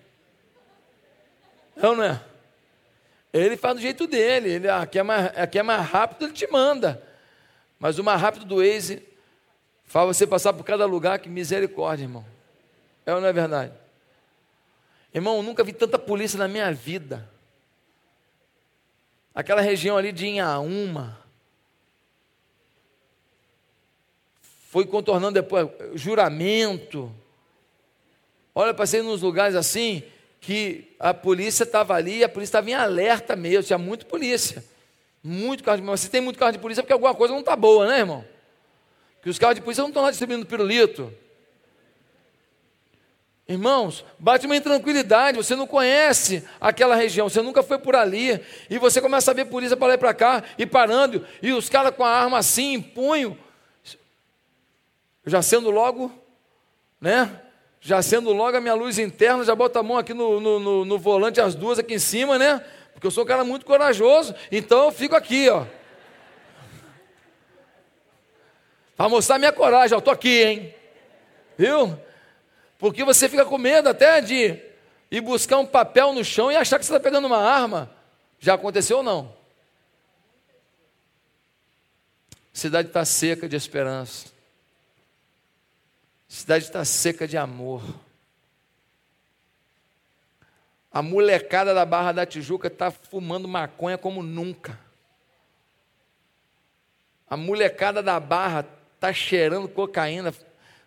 Não, 1.75 1.95
não 1.95 2.03
é? 2.03 2.21
Ele 3.31 3.55
faz 3.55 3.75
do 3.75 3.81
jeito 3.81 4.07
dele. 4.07 4.49
Ele, 4.49 4.69
aqui, 4.69 4.99
é 4.99 5.03
mais, 5.03 5.37
aqui 5.37 5.59
é 5.59 5.63
mais 5.63 5.87
rápido, 5.87 6.25
ele 6.25 6.33
te 6.33 6.47
manda. 6.51 7.01
Mas 7.79 7.97
o 7.97 8.03
mais 8.03 8.19
rápido 8.19 8.45
do 8.45 8.57
Waze 8.57 9.01
faz 9.85 10.07
você 10.07 10.27
passar 10.27 10.53
por 10.53 10.63
cada 10.63 10.85
lugar, 10.85 11.19
que 11.19 11.29
misericórdia, 11.29 12.03
irmão. 12.03 12.25
É 13.05 13.13
ou 13.13 13.21
não 13.21 13.27
é 13.27 13.33
verdade? 13.33 13.73
Irmão, 15.13 15.37
eu 15.37 15.43
nunca 15.43 15.63
vi 15.63 15.73
tanta 15.73 15.97
polícia 15.97 16.37
na 16.37 16.47
minha 16.47 16.71
vida 16.71 17.27
aquela 19.33 19.61
região 19.61 19.97
ali 19.97 20.11
de 20.11 20.27
Inhaúma. 20.27 21.17
Foi 24.69 24.85
contornando 24.85 25.41
depois 25.41 25.69
juramento. 25.95 27.09
Olha, 28.53 28.73
passei 28.73 29.01
nos 29.01 29.21
lugares 29.21 29.55
assim 29.55 30.03
que 30.41 30.93
a 30.99 31.13
polícia 31.13 31.63
estava 31.63 31.93
ali, 31.93 32.23
a 32.23 32.29
polícia 32.29 32.49
estava 32.49 32.69
em 32.69 32.73
alerta 32.73 33.35
mesmo, 33.35 33.63
tinha 33.63 33.77
muita 33.77 34.05
polícia. 34.05 34.63
Muito 35.23 35.63
carro 35.63 35.77
de 35.77 35.83
polícia. 35.83 36.05
Se 36.05 36.11
tem 36.11 36.21
muito 36.21 36.39
carro 36.39 36.51
de 36.51 36.59
polícia, 36.59 36.81
é 36.81 36.83
porque 36.83 36.93
alguma 36.93 37.13
coisa 37.13 37.33
não 37.33 37.41
está 37.41 37.55
boa, 37.55 37.87
né, 37.87 37.99
irmão? 37.99 38.25
Que 39.21 39.29
os 39.29 39.37
carros 39.37 39.55
de 39.55 39.61
polícia 39.61 39.81
não 39.81 39.89
estão 39.89 40.03
lá 40.03 40.09
distribuindo 40.09 40.45
pirulito. 40.45 41.13
Irmãos, 43.49 44.05
bate 44.19 44.45
uma 44.45 44.55
intranquilidade, 44.55 45.35
você 45.35 45.55
não 45.55 45.65
conhece 45.65 46.47
aquela 46.61 46.95
região, 46.95 47.27
você 47.27 47.41
nunca 47.41 47.63
foi 47.63 47.79
por 47.79 47.95
ali, 47.95 48.39
e 48.69 48.77
você 48.77 49.01
começa 49.01 49.31
a 49.31 49.33
ver 49.33 49.45
polícia 49.45 49.75
para 49.75 49.87
lá 49.87 49.93
e 49.95 49.97
para 49.97 50.13
cá, 50.13 50.43
e 50.55 50.67
parando, 50.67 51.25
e 51.41 51.51
os 51.51 51.67
caras 51.67 51.95
com 51.95 52.03
a 52.03 52.09
arma 52.11 52.37
assim, 52.37 52.73
em 52.73 52.81
punho, 52.81 53.35
já 55.25 55.41
sendo 55.41 55.71
logo, 55.71 56.11
né? 57.01 57.41
Já 57.81 58.03
sendo 58.03 58.31
logo 58.33 58.55
a 58.55 58.61
minha 58.61 58.75
luz 58.75 58.99
interna, 58.99 59.43
já 59.43 59.55
bota 59.55 59.79
a 59.79 59.83
mão 59.83 59.97
aqui 59.97 60.13
no, 60.13 60.39
no, 60.39 60.59
no, 60.59 60.85
no 60.85 60.99
volante, 60.99 61.41
as 61.41 61.55
duas 61.55 61.79
aqui 61.79 61.95
em 61.95 61.99
cima, 61.99 62.37
né? 62.37 62.63
Porque 62.99 63.07
eu 63.07 63.11
sou 63.11 63.23
um 63.23 63.27
cara 63.27 63.45
muito 63.45 63.65
corajoso, 63.65 64.35
então 64.51 64.83
eu 64.83 64.91
fico 64.91 65.15
aqui, 65.15 65.47
ó. 65.47 65.65
Para 68.97 69.07
mostrar 69.07 69.37
minha 69.37 69.53
coragem, 69.53 69.97
ó, 69.97 70.01
tô 70.01 70.11
aqui, 70.11 70.43
hein? 70.43 70.75
Viu? 71.57 71.97
Porque 72.77 73.05
você 73.05 73.29
fica 73.29 73.45
com 73.45 73.57
medo 73.57 73.87
até 73.87 74.19
de 74.19 74.61
ir 75.09 75.21
buscar 75.21 75.59
um 75.59 75.65
papel 75.65 76.11
no 76.11 76.25
chão 76.25 76.51
e 76.51 76.57
achar 76.57 76.77
que 76.77 76.85
você 76.85 76.91
está 76.91 76.99
pegando 76.99 77.25
uma 77.25 77.37
arma. 77.37 77.89
Já 78.37 78.55
aconteceu 78.55 78.97
ou 78.97 79.03
não? 79.03 79.33
Cidade 82.51 82.89
está 82.89 83.05
seca 83.05 83.47
de 83.47 83.55
esperança. 83.55 84.27
Cidade 86.27 86.65
está 86.65 86.83
seca 86.83 87.25
de 87.25 87.37
amor. 87.37 87.81
A 90.91 91.01
molecada 91.01 91.73
da 91.73 91.85
Barra 91.85 92.11
da 92.11 92.25
Tijuca 92.25 92.67
está 92.67 92.89
fumando 92.89 93.47
maconha 93.47 93.97
como 93.97 94.23
nunca. 94.23 94.79
A 97.29 97.37
molecada 97.37 98.01
da 98.01 98.19
Barra 98.19 98.65
está 98.95 99.13
cheirando 99.13 99.69
cocaína, 99.69 100.33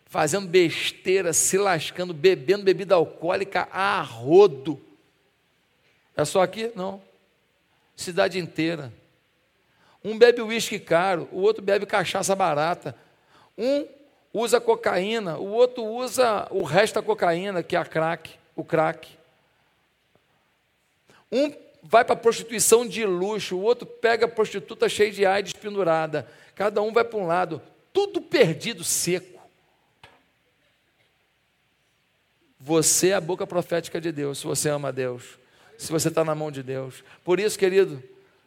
fazendo 0.06 0.49
besteira, 0.49 1.32
se 1.32 1.56
lascando, 1.56 2.12
bebendo 2.12 2.64
bebida 2.64 2.97
alcoólica 2.97 3.68
a 3.71 4.02
rodo. 4.02 4.80
É 6.16 6.25
só 6.25 6.42
aqui? 6.42 6.73
Não. 6.75 7.00
Cidade 7.94 8.38
inteira. 8.38 8.92
Um 10.04 10.18
bebe 10.18 10.42
uísque 10.42 10.80
caro, 10.80 11.28
o 11.30 11.40
outro 11.40 11.62
bebe 11.62 11.87
cachaça 11.87 12.35
barata. 12.35 12.97
Um 13.56 13.87
usa 14.32 14.61
cocaína, 14.61 15.38
o 15.38 15.47
outro 15.52 15.85
usa 15.85 16.49
o 16.50 16.64
resto 16.64 16.97
da 16.97 17.02
cocaína, 17.02 17.62
que 17.62 17.76
é 17.76 17.78
a 17.78 17.85
crack, 17.85 18.32
o 18.56 18.64
crack. 18.64 19.22
Um 21.33 21.51
vai 21.83 22.05
para 22.05 22.15
prostituição 22.15 22.87
de 22.87 23.05
luxo, 23.05 23.57
o 23.57 23.62
outro 23.62 23.87
pega 23.87 24.27
a 24.27 24.29
prostituta 24.29 24.89
cheia 24.89 25.11
de 25.11 25.27
AIDS 25.27 25.55
pendurada. 25.55 26.29
Cada 26.55 26.81
um 26.83 26.93
vai 26.93 27.03
para 27.03 27.19
um 27.19 27.27
lado, 27.27 27.61
tudo 27.93 28.21
perdido, 28.21 28.85
seco. 28.85 29.41
Você 32.61 33.09
é 33.09 33.15
a 33.15 33.21
boca 33.21 33.45
profética 33.47 34.01
de 34.01 34.12
Deus, 34.12 34.39
se 34.39 34.47
você 34.47 34.69
ama 34.69 34.93
Deus, 34.93 35.39
se 35.77 35.91
você 35.91 36.07
está 36.09 36.23
na 36.23 36.35
mão 36.35 36.53
de 36.53 36.62
Deus. 36.62 37.03
Por 37.25 37.41
isso, 37.41 37.59
querido, 37.59 38.01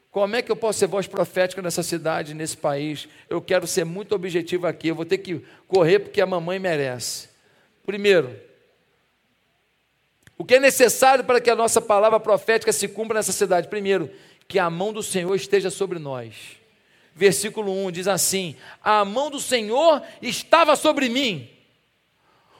como 0.10 0.38
é 0.38 0.42
que 0.42 0.50
eu 0.50 0.56
posso 0.56 0.80
ser 0.80 0.88
voz 0.88 1.08
profética 1.08 1.62
nessa 1.62 1.84
cidade, 1.84 2.34
nesse 2.34 2.56
país? 2.56 3.10
Eu 3.30 3.42
quero 3.42 3.68
ser 3.68 3.84
muito 3.84 4.16
objetivo 4.16 4.66
aqui, 4.66 4.88
eu 4.88 4.96
vou 4.96 5.04
ter 5.04 5.18
que 5.18 5.44
correr 5.68 6.00
porque 6.00 6.22
a 6.22 6.26
mamãe 6.26 6.58
merece. 6.58 7.28
Primeiro, 7.86 8.34
o 10.38 10.44
que 10.44 10.56
é 10.56 10.60
necessário 10.60 11.24
para 11.24 11.40
que 11.40 11.50
a 11.50 11.56
nossa 11.56 11.80
palavra 11.80 12.20
profética 12.20 12.74
se 12.74 12.88
cumpra 12.88 13.16
nessa 13.16 13.32
cidade? 13.32 13.68
Primeiro, 13.68 14.10
que 14.48 14.60
a 14.60 14.70
mão 14.70 14.92
do 14.92 15.02
Senhor 15.02 15.34
esteja 15.36 15.70
sobre 15.70 16.00
nós. 16.00 16.36
Versículo 17.16 17.72
1 17.86 17.92
diz 17.92 18.08
assim: 18.08 18.56
A 18.84 19.06
mão 19.06 19.32
do 19.32 19.40
Senhor 19.40 20.02
estava 20.22 20.76
sobre 20.76 21.08
mim. 21.08 21.50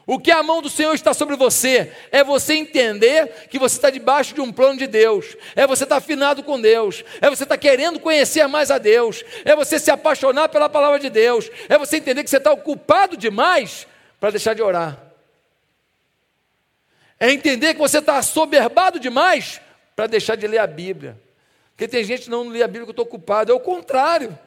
O 0.08 0.20
que 0.20 0.32
a 0.32 0.44
mão 0.44 0.62
do 0.62 0.70
Senhor 0.70 0.94
está 0.94 1.16
sobre 1.16 1.36
você 1.36 1.92
é 2.12 2.24
você 2.24 2.54
entender 2.54 3.48
que 3.50 3.58
você 3.58 3.76
está 3.76 3.90
debaixo 3.90 4.36
de 4.36 4.42
um 4.42 4.52
plano 4.52 4.78
de 4.78 4.86
Deus, 4.86 5.36
é 5.56 5.66
você 5.66 5.84
estar 5.84 5.98
afinado 5.98 6.44
com 6.44 6.62
Deus, 6.62 7.04
é 7.20 7.28
você 7.28 7.42
estar 7.42 7.58
querendo 7.58 8.00
conhecer 8.00 8.46
mais 8.48 8.70
a 8.70 8.78
Deus, 8.78 9.24
é 9.44 9.56
você 9.56 9.80
se 9.80 9.90
apaixonar 9.90 10.50
pela 10.50 10.70
palavra 10.70 11.00
de 11.00 11.10
Deus, 11.10 11.50
é 11.68 11.76
você 11.78 11.98
entender 11.98 12.24
que 12.24 12.30
você 12.30 12.38
está 12.38 12.52
ocupado 12.52 13.18
demais 13.18 13.88
para 14.20 14.30
deixar 14.30 14.54
de 14.54 14.62
orar, 14.62 15.05
é 17.20 17.32
entender 17.32 17.74
que 17.74 17.80
você 17.80 18.00
está 18.00 18.18
assoberbado 18.18 19.00
demais 19.00 19.62
para 19.96 20.08
deixar 20.08 20.36
de 20.36 20.48
ler 20.48 20.60
a 20.60 20.68
Bíblia. 20.68 21.20
Porque 21.72 21.88
tem 21.88 22.04
gente 22.04 22.24
que 22.24 22.30
não 22.30 22.48
lê 22.48 22.64
a 22.64 22.68
Bíblia 22.68 22.86
que 22.86 22.90
eu 22.90 23.04
estou 23.04 23.06
ocupado, 23.06 23.52
é 23.52 23.56
o 23.56 23.60
contrário. 23.60 24.38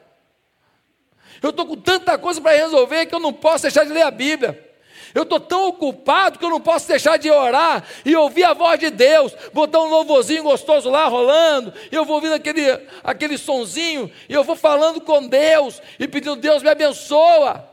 Eu 1.41 1.51
estou 1.51 1.65
com 1.65 1.75
tanta 1.75 2.17
coisa 2.17 2.41
para 2.41 2.57
resolver 2.57 3.05
que 3.05 3.15
eu 3.15 3.19
não 3.19 3.33
posso 3.33 3.63
deixar 3.63 3.85
de 3.85 3.91
ler 3.91 4.01
a 4.01 4.11
Bíblia. 4.11 4.67
Eu 5.13 5.23
estou 5.23 5.39
tão 5.39 5.67
ocupado 5.67 6.37
que 6.37 6.45
eu 6.45 6.49
não 6.49 6.61
posso 6.61 6.87
deixar 6.87 7.17
de 7.17 7.31
orar 7.31 7.83
e 8.05 8.15
ouvir 8.15 8.43
a 8.43 8.53
voz 8.53 8.79
de 8.79 8.89
Deus, 8.89 9.33
botar 9.53 9.79
um 9.79 9.89
louvorzinho 9.89 10.43
gostoso 10.43 10.89
lá 10.89 11.05
rolando, 11.05 11.73
e 11.91 11.95
eu 11.95 12.05
vou 12.05 12.15
ouvindo 12.15 12.33
aquele, 12.33 12.69
aquele 13.03 13.37
sonzinho, 13.37 14.11
e 14.27 14.33
eu 14.33 14.43
vou 14.43 14.55
falando 14.55 15.01
com 15.01 15.27
Deus 15.27 15.81
e 15.99 16.07
pedindo, 16.07 16.35
Deus 16.35 16.61
me 16.61 16.69
abençoa. 16.69 17.68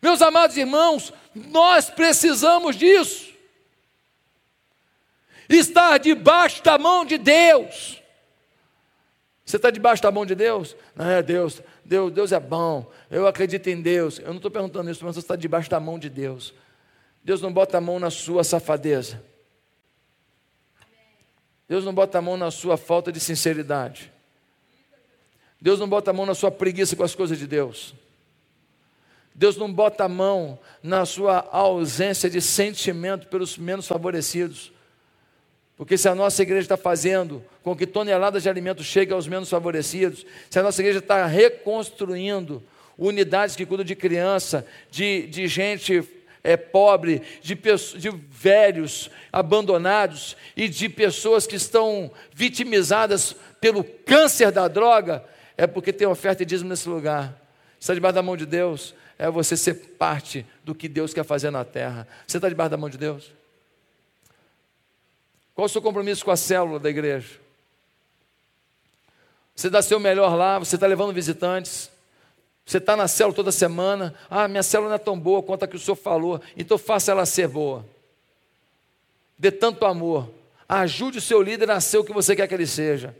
Meus 0.00 0.22
amados 0.22 0.56
irmãos, 0.56 1.12
nós 1.34 1.90
precisamos 1.90 2.76
disso. 2.76 3.30
Estar 5.48 5.98
debaixo 5.98 6.62
da 6.62 6.78
mão 6.78 7.04
de 7.04 7.18
Deus. 7.18 8.00
Você 9.44 9.56
está 9.56 9.70
debaixo 9.70 10.02
da 10.02 10.12
mão 10.12 10.24
de 10.24 10.34
Deus? 10.34 10.76
Não 10.94 11.10
é 11.10 11.22
Deus, 11.22 11.60
Deus, 11.84 12.12
Deus 12.12 12.30
é 12.30 12.38
bom, 12.38 12.88
eu 13.10 13.26
acredito 13.26 13.66
em 13.68 13.82
Deus. 13.82 14.20
Eu 14.20 14.28
não 14.28 14.36
estou 14.36 14.50
perguntando 14.50 14.88
isso, 14.90 15.04
mas 15.04 15.16
você 15.16 15.20
está 15.20 15.34
debaixo 15.34 15.68
da 15.68 15.80
mão 15.80 15.98
de 15.98 16.08
Deus. 16.08 16.54
Deus 17.22 17.42
não 17.42 17.52
bota 17.52 17.78
a 17.78 17.80
mão 17.80 17.98
na 17.98 18.10
sua 18.10 18.44
safadeza. 18.44 19.20
Deus 21.68 21.84
não 21.84 21.92
bota 21.92 22.18
a 22.18 22.22
mão 22.22 22.36
na 22.36 22.50
sua 22.50 22.76
falta 22.76 23.12
de 23.12 23.20
sinceridade. 23.20 24.12
Deus 25.60 25.78
não 25.78 25.88
bota 25.88 26.10
a 26.10 26.14
mão 26.14 26.24
na 26.24 26.34
sua 26.34 26.50
preguiça 26.50 26.96
com 26.96 27.02
as 27.02 27.14
coisas 27.14 27.38
de 27.38 27.46
Deus. 27.46 27.94
Deus 29.34 29.56
não 29.56 29.72
bota 29.72 30.04
a 30.04 30.08
mão 30.08 30.58
na 30.82 31.06
sua 31.06 31.48
ausência 31.50 32.28
de 32.28 32.40
sentimento 32.40 33.26
pelos 33.28 33.56
menos 33.56 33.86
favorecidos. 33.86 34.72
Porque 35.76 35.96
se 35.96 36.08
a 36.08 36.14
nossa 36.14 36.42
igreja 36.42 36.62
está 36.62 36.76
fazendo 36.76 37.42
com 37.62 37.74
que 37.74 37.86
toneladas 37.86 38.42
de 38.42 38.50
alimento 38.50 38.82
cheguem 38.82 39.14
aos 39.14 39.26
menos 39.26 39.48
favorecidos, 39.48 40.26
se 40.50 40.58
a 40.58 40.62
nossa 40.62 40.82
igreja 40.82 40.98
está 40.98 41.24
reconstruindo 41.24 42.62
unidades 42.98 43.56
que 43.56 43.64
cuidam 43.64 43.84
de 43.84 43.96
criança, 43.96 44.66
de, 44.90 45.26
de 45.28 45.48
gente 45.48 46.06
é, 46.44 46.54
pobre, 46.54 47.22
de, 47.40 47.54
de 47.54 48.10
velhos 48.28 49.10
abandonados 49.32 50.36
e 50.54 50.68
de 50.68 50.86
pessoas 50.88 51.46
que 51.46 51.56
estão 51.56 52.10
vitimizadas 52.30 53.34
pelo 53.58 53.82
câncer 53.82 54.52
da 54.52 54.68
droga, 54.68 55.24
é 55.56 55.66
porque 55.66 55.94
tem 55.94 56.06
oferta 56.06 56.42
e 56.42 56.46
dízimo 56.46 56.68
nesse 56.68 56.88
lugar. 56.90 57.39
Está 57.80 57.94
debaixo 57.94 58.14
da 58.14 58.22
mão 58.22 58.36
de 58.36 58.44
Deus, 58.44 58.94
é 59.18 59.30
você 59.30 59.56
ser 59.56 59.74
parte 59.96 60.46
do 60.62 60.74
que 60.74 60.86
Deus 60.86 61.14
quer 61.14 61.24
fazer 61.24 61.50
na 61.50 61.64
terra. 61.64 62.06
Você 62.26 62.36
está 62.36 62.48
debaixo 62.48 62.70
da 62.70 62.76
mão 62.76 62.90
de 62.90 62.98
Deus? 62.98 63.32
Qual 65.54 65.64
o 65.64 65.68
seu 65.68 65.80
compromisso 65.80 66.24
com 66.24 66.30
a 66.30 66.36
célula 66.36 66.78
da 66.78 66.90
igreja? 66.90 67.40
Você 69.56 69.70
dá 69.70 69.82
seu 69.82 69.98
melhor 69.98 70.34
lá, 70.36 70.58
você 70.58 70.74
está 70.74 70.86
levando 70.86 71.12
visitantes, 71.12 71.90
você 72.64 72.78
está 72.78 72.96
na 72.96 73.08
célula 73.08 73.34
toda 73.34 73.50
semana. 73.50 74.14
Ah, 74.28 74.46
minha 74.46 74.62
célula 74.62 74.90
não 74.90 74.96
é 74.96 74.98
tão 74.98 75.18
boa 75.18 75.42
quanto 75.42 75.64
a 75.64 75.68
que 75.68 75.76
o 75.76 75.78
senhor 75.78 75.96
falou, 75.96 76.40
então 76.56 76.78
faça 76.78 77.10
ela 77.10 77.26
ser 77.26 77.48
boa. 77.48 77.84
Dê 79.38 79.50
tanto 79.50 79.86
amor. 79.86 80.30
Ajude 80.68 81.18
o 81.18 81.22
seu 81.22 81.42
líder 81.42 81.70
a 81.70 81.80
ser 81.80 81.98
o 81.98 82.04
que 82.04 82.12
você 82.12 82.36
quer 82.36 82.46
que 82.46 82.54
ele 82.54 82.66
seja. 82.66 83.16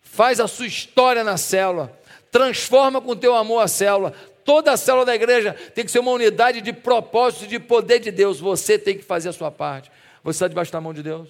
Faz 0.00 0.38
a 0.38 0.46
sua 0.46 0.66
história 0.66 1.22
na 1.24 1.36
célula. 1.36 1.96
Transforma 2.34 3.00
com 3.00 3.14
teu 3.14 3.32
amor 3.32 3.60
a 3.60 3.68
célula. 3.68 4.10
Toda 4.44 4.72
a 4.72 4.76
célula 4.76 5.06
da 5.06 5.14
igreja 5.14 5.54
tem 5.72 5.84
que 5.84 5.90
ser 5.92 6.00
uma 6.00 6.10
unidade 6.10 6.60
de 6.60 6.72
propósito, 6.72 7.46
de 7.46 7.60
poder 7.60 8.00
de 8.00 8.10
Deus. 8.10 8.40
Você 8.40 8.76
tem 8.76 8.98
que 8.98 9.04
fazer 9.04 9.28
a 9.28 9.32
sua 9.32 9.52
parte. 9.52 9.88
Você 10.24 10.38
está 10.38 10.48
debaixo 10.48 10.72
da 10.72 10.80
mão 10.80 10.92
de 10.92 11.00
Deus? 11.00 11.28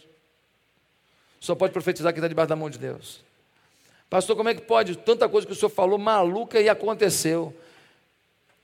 Só 1.38 1.55
pode 1.55 1.75
profetizar 1.75 2.11
quem 2.11 2.21
está 2.21 2.27
debaixo 2.27 2.49
da 2.49 2.57
mão 2.57 2.71
de 2.71 2.79
Deus. 2.79 3.23
Pastor, 4.09 4.35
como 4.35 4.49
é 4.49 4.55
que 4.55 4.62
pode? 4.62 4.97
Tanta 4.97 5.29
coisa 5.29 5.47
que 5.47 5.53
o 5.53 5.55
senhor 5.55 5.69
falou 5.69 5.99
maluca 5.99 6.59
e 6.59 6.71
aconteceu. 6.71 7.55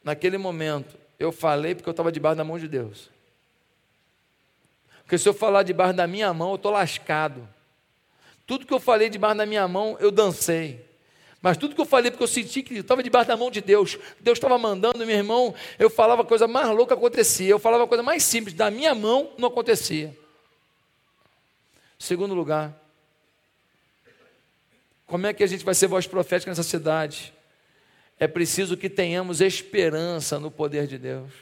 Naquele 0.03 0.39
momento, 0.39 0.97
eu 1.19 1.31
falei 1.31 1.75
porque 1.75 1.91
eu 1.91 1.93
estava 1.93 2.11
debaixo 2.11 2.39
da 2.39 2.45
mão 2.45 2.59
de 2.59 2.69
Deus. 2.69 3.11
Porque 5.03 5.19
se 5.19 5.29
eu 5.29 5.35
falar 5.35 5.63
debaixo 5.63 5.93
da 5.93 6.07
minha 6.07 6.33
mão, 6.33 6.49
eu 6.53 6.57
estou 6.57 6.73
lascado. 6.73 7.47
Tudo 8.47 8.65
que 8.65 8.73
eu 8.73 8.81
falei 8.81 9.11
debaixo 9.11 9.37
da 9.37 9.45
minha 9.45 9.69
mão, 9.69 9.99
eu 10.01 10.11
dancei. 10.11 10.89
Mas 11.43 11.57
tudo 11.57 11.75
que 11.75 11.81
eu 11.81 11.87
falei, 11.87 12.11
porque 12.11 12.23
eu 12.23 12.29
senti 12.29 12.63
que 12.63 12.75
estava 12.75 13.03
debaixo 13.03 13.29
da 13.29 13.37
mão 13.37 13.51
de 13.51 13.61
Deus, 13.63 13.99
Deus 14.21 14.37
estava 14.37 14.59
mandando, 14.59 15.07
meu 15.07 15.17
irmão, 15.17 15.55
eu 15.79 15.89
falava 15.89 16.23
a 16.23 16.25
coisa 16.25 16.47
mais 16.47 16.69
louca 16.69 16.95
acontecia, 16.95 17.49
eu 17.49 17.59
falava 17.59 17.85
a 17.85 17.87
coisa 17.87 18.03
mais 18.03 18.23
simples, 18.23 18.55
da 18.55 18.71
minha 18.71 18.95
mão 18.95 19.33
não 19.39 19.49
acontecia. 19.49 20.15
Segundo 21.99 22.35
lugar, 22.35 22.79
como 25.07 25.27
é 25.27 25.33
que 25.33 25.43
a 25.43 25.47
gente 25.47 25.65
vai 25.65 25.75
ser 25.75 25.87
voz 25.87 26.07
profética 26.07 26.51
nessa 26.51 26.63
cidade? 26.63 27.33
É 28.19 28.29
preciso 28.29 28.77
que 28.77 28.91
tenhamos 28.91 29.41
esperança 29.41 30.39
no 30.39 30.51
poder 30.51 30.87
de 30.87 30.99
Deus. 30.99 31.33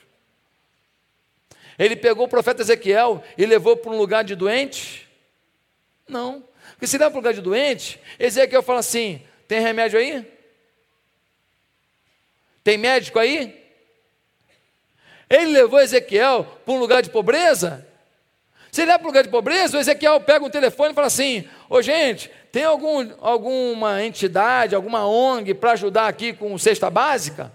Ele 1.76 1.96
pegou 1.96 2.26
o 2.26 2.28
profeta 2.28 2.62
Ezequiel 2.62 3.22
e 3.36 3.44
levou 3.44 3.76
para 3.76 3.90
um 3.90 3.98
lugar 3.98 4.22
de 4.22 4.34
doente? 4.34 5.08
Não. 6.08 6.42
Porque 6.70 6.86
se 6.86 6.98
leva 6.98 7.10
para 7.10 7.18
um 7.18 7.20
lugar 7.20 7.34
de 7.34 7.40
doente, 7.40 8.00
Ezequiel 8.18 8.62
fala 8.62 8.78
assim: 8.78 9.22
tem 9.48 9.60
remédio 9.60 9.98
aí? 9.98 10.24
Tem 12.62 12.76
médico 12.76 13.18
aí? 13.18 13.66
Ele 15.28 15.52
levou 15.52 15.80
Ezequiel 15.80 16.44
para 16.64 16.74
um 16.74 16.78
lugar 16.78 17.02
de 17.02 17.08
pobreza? 17.08 17.86
Se 18.70 18.82
ele 18.82 18.90
é 18.90 18.98
para 18.98 19.04
um 19.04 19.08
lugar 19.08 19.22
de 19.22 19.30
pobreza, 19.30 19.78
o 19.78 19.80
Ezequiel 19.80 20.20
pega 20.20 20.44
um 20.44 20.50
telefone 20.50 20.92
e 20.92 20.94
fala 20.94 21.06
assim: 21.06 21.48
Ô 21.68 21.80
gente, 21.80 22.30
tem 22.52 22.64
algum, 22.64 23.10
alguma 23.20 24.04
entidade, 24.04 24.74
alguma 24.74 25.08
ONG 25.08 25.54
para 25.54 25.72
ajudar 25.72 26.08
aqui 26.08 26.34
com 26.34 26.56
cesta 26.58 26.90
básica? 26.90 27.50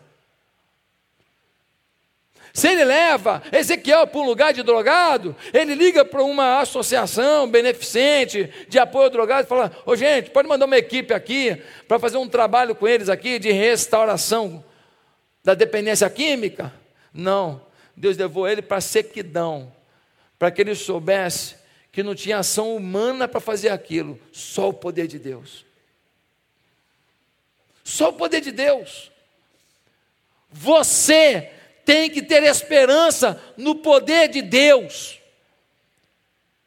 Se 2.54 2.68
ele 2.68 2.86
leva 2.86 3.42
Ezequiel 3.52 4.06
para 4.06 4.22
um 4.22 4.26
lugar 4.26 4.54
de 4.54 4.62
drogado, 4.62 5.36
ele 5.52 5.74
liga 5.74 6.06
para 6.06 6.22
uma 6.22 6.60
associação 6.60 7.50
beneficente 7.50 8.48
de 8.70 8.78
apoio 8.78 9.06
ao 9.06 9.10
drogado 9.10 9.46
e 9.46 9.50
fala: 9.50 9.76
Ô 9.84 9.96
gente, 9.96 10.30
pode 10.30 10.48
mandar 10.48 10.68
uma 10.68 10.78
equipe 10.78 11.16
aqui 11.16 11.60
para 11.88 11.98
fazer 11.98 12.18
um 12.18 12.30
trabalho 12.30 12.76
com 12.76 12.88
eles 12.88 13.10
aqui 13.10 13.40
de 13.40 13.52
restauração 13.52 14.64
da 15.44 15.56
dependência 15.56 16.08
química? 16.12 16.72
Não. 17.12 17.60
Deus 17.96 18.18
levou 18.18 18.48
ele 18.48 18.62
para 18.62 18.78
a 18.78 18.82
sequidão, 18.82 19.74
para 20.38 20.52
que 20.52 20.62
ele 20.62 20.76
soubesse 20.76 21.56
que 21.92 22.04
não 22.04 22.14
tinha 22.14 22.38
ação 22.38 22.76
humana 22.76 23.28
para 23.28 23.40
fazer 23.40 23.70
aquilo, 23.70 24.20
só 24.32 24.70
o 24.70 24.74
poder 24.74 25.08
de 25.08 25.18
Deus. 25.18 25.66
Só 27.84 28.10
o 28.10 28.14
poder 28.14 28.42
de 28.42 28.52
Deus. 28.52 29.12
Você 30.52 31.52
tem 31.86 32.10
que 32.10 32.22
ter 32.22 32.44
esperança 32.44 33.42
no 33.58 33.76
poder 33.76 34.30
de 34.30 34.42
Deus. 34.42 35.20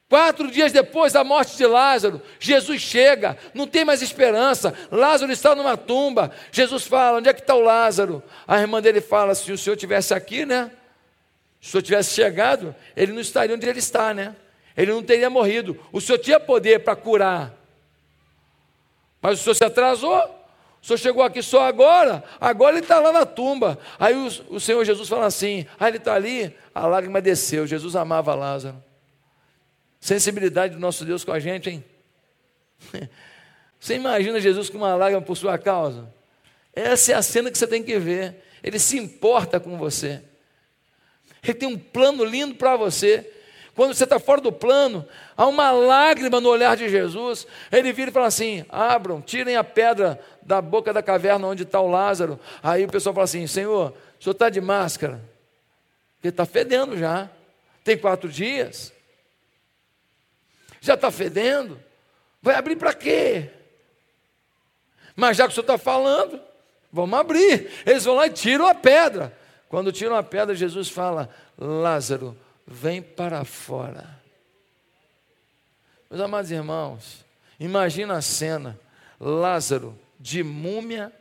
Quatro 0.08 0.48
dias 0.50 0.70
depois 0.70 1.12
da 1.12 1.24
morte 1.24 1.56
de 1.56 1.66
Lázaro, 1.66 2.22
Jesus 2.38 2.80
chega, 2.80 3.36
não 3.52 3.66
tem 3.66 3.84
mais 3.84 4.02
esperança. 4.02 4.72
Lázaro 4.90 5.32
está 5.32 5.52
numa 5.54 5.76
tumba. 5.76 6.30
Jesus 6.52 6.84
fala: 6.84 7.18
Onde 7.18 7.28
é 7.28 7.34
que 7.34 7.40
está 7.40 7.56
o 7.56 7.60
Lázaro? 7.60 8.22
A 8.46 8.60
irmã 8.60 8.80
dele 8.80 9.00
fala: 9.00 9.34
Se 9.34 9.50
o 9.50 9.58
senhor 9.58 9.76
tivesse 9.76 10.14
aqui, 10.14 10.46
né? 10.46 10.70
Se 11.60 11.68
o 11.68 11.70
senhor 11.72 11.82
tivesse 11.82 12.14
chegado, 12.14 12.74
ele 12.96 13.12
não 13.12 13.20
estaria 13.20 13.56
onde 13.56 13.68
ele 13.68 13.80
está, 13.80 14.14
né? 14.14 14.36
Ele 14.76 14.92
não 14.92 15.02
teria 15.02 15.28
morrido. 15.28 15.76
O 15.90 16.00
senhor 16.00 16.18
tinha 16.18 16.38
poder 16.38 16.84
para 16.84 16.94
curar, 16.94 17.52
mas 19.20 19.40
o 19.40 19.42
senhor 19.42 19.54
se 19.54 19.64
atrasou. 19.64 20.35
Senhor 20.86 20.98
chegou 20.98 21.22
aqui 21.24 21.42
só 21.42 21.62
agora, 21.66 22.22
agora 22.40 22.76
ele 22.76 22.84
está 22.84 23.00
lá 23.00 23.12
na 23.12 23.26
tumba. 23.26 23.76
Aí 23.98 24.14
o, 24.14 24.26
o 24.54 24.60
Senhor 24.60 24.84
Jesus 24.84 25.08
fala 25.08 25.26
assim: 25.26 25.66
ah, 25.80 25.88
ele 25.88 25.96
está 25.96 26.14
ali, 26.14 26.54
a 26.72 26.86
lágrima 26.86 27.20
desceu. 27.20 27.66
Jesus 27.66 27.96
amava 27.96 28.36
Lázaro. 28.36 28.80
Sensibilidade 29.98 30.74
do 30.74 30.80
nosso 30.80 31.04
Deus 31.04 31.24
com 31.24 31.32
a 31.32 31.40
gente, 31.40 31.70
hein? 31.70 31.84
Você 33.80 33.96
imagina 33.96 34.38
Jesus 34.38 34.70
com 34.70 34.78
uma 34.78 34.94
lágrima 34.94 35.22
por 35.22 35.36
sua 35.36 35.58
causa? 35.58 36.08
Essa 36.72 37.12
é 37.12 37.14
a 37.16 37.22
cena 37.22 37.50
que 37.50 37.58
você 37.58 37.66
tem 37.66 37.82
que 37.82 37.98
ver. 37.98 38.42
Ele 38.62 38.78
se 38.78 38.96
importa 38.96 39.58
com 39.58 39.76
você. 39.76 40.22
Ele 41.42 41.54
tem 41.54 41.68
um 41.68 41.78
plano 41.78 42.24
lindo 42.24 42.54
para 42.54 42.76
você. 42.76 43.30
Quando 43.76 43.92
você 43.92 44.04
está 44.04 44.18
fora 44.18 44.40
do 44.40 44.50
plano, 44.50 45.06
há 45.36 45.46
uma 45.46 45.70
lágrima 45.70 46.40
no 46.40 46.48
olhar 46.48 46.74
de 46.78 46.88
Jesus. 46.88 47.46
Ele 47.70 47.92
vira 47.92 48.10
e 48.10 48.12
fala 48.12 48.26
assim: 48.26 48.64
abram, 48.70 49.20
tirem 49.20 49.54
a 49.54 49.62
pedra 49.62 50.18
da 50.40 50.62
boca 50.62 50.94
da 50.94 51.02
caverna 51.02 51.46
onde 51.46 51.64
está 51.64 51.78
o 51.78 51.90
Lázaro. 51.90 52.40
Aí 52.62 52.86
o 52.86 52.88
pessoal 52.88 53.14
fala 53.14 53.24
assim: 53.24 53.46
Senhor, 53.46 53.92
o 54.18 54.22
senhor 54.24 54.32
está 54.32 54.48
de 54.48 54.62
máscara? 54.62 55.20
Porque 56.14 56.28
está 56.28 56.46
fedendo 56.46 56.96
já. 56.96 57.28
Tem 57.84 57.98
quatro 57.98 58.30
dias. 58.30 58.94
Já 60.80 60.94
está 60.94 61.10
fedendo. 61.10 61.78
Vai 62.40 62.54
abrir 62.54 62.76
para 62.76 62.94
quê? 62.94 63.50
Mas 65.14 65.36
já 65.36 65.44
que 65.44 65.50
o 65.50 65.54
senhor 65.54 65.64
está 65.64 65.76
falando, 65.76 66.40
vamos 66.90 67.18
abrir. 67.18 67.70
Eles 67.84 68.06
vão 68.06 68.14
lá 68.14 68.26
e 68.26 68.30
tiram 68.30 68.66
a 68.66 68.74
pedra. 68.74 69.36
Quando 69.68 69.92
tiram 69.92 70.16
a 70.16 70.22
pedra, 70.22 70.54
Jesus 70.54 70.88
fala: 70.88 71.28
Lázaro, 71.58 72.34
vem 72.66 73.00
para 73.00 73.44
fora. 73.44 74.20
Meus 76.10 76.22
amados 76.22 76.50
irmãos, 76.50 77.24
imagina 77.58 78.16
a 78.16 78.22
cena: 78.22 78.78
Lázaro 79.20 79.98
de 80.18 80.42
múmia 80.42 81.12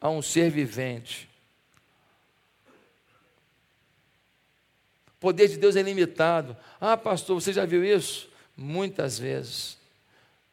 a 0.00 0.08
um 0.08 0.22
ser 0.22 0.50
vivente. 0.50 1.28
O 5.08 5.20
poder 5.20 5.48
de 5.48 5.56
Deus 5.56 5.76
é 5.76 5.82
limitado. 5.82 6.56
Ah, 6.80 6.96
pastor, 6.96 7.40
você 7.40 7.52
já 7.52 7.64
viu 7.64 7.84
isso? 7.84 8.28
Muitas 8.56 9.18
vezes. 9.18 9.78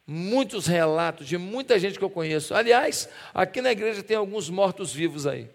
Muitos 0.06 0.66
relatos 0.66 1.26
de 1.28 1.36
muita 1.36 1.78
gente 1.78 1.98
que 1.98 2.04
eu 2.04 2.10
conheço. 2.10 2.54
Aliás, 2.54 3.08
aqui 3.34 3.60
na 3.60 3.70
igreja 3.70 4.02
tem 4.02 4.16
alguns 4.16 4.48
mortos-vivos 4.48 5.26
aí. 5.26 5.48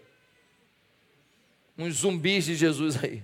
Uns 1.76 1.96
zumbis 1.96 2.44
de 2.44 2.54
Jesus 2.54 3.02
aí. 3.02 3.22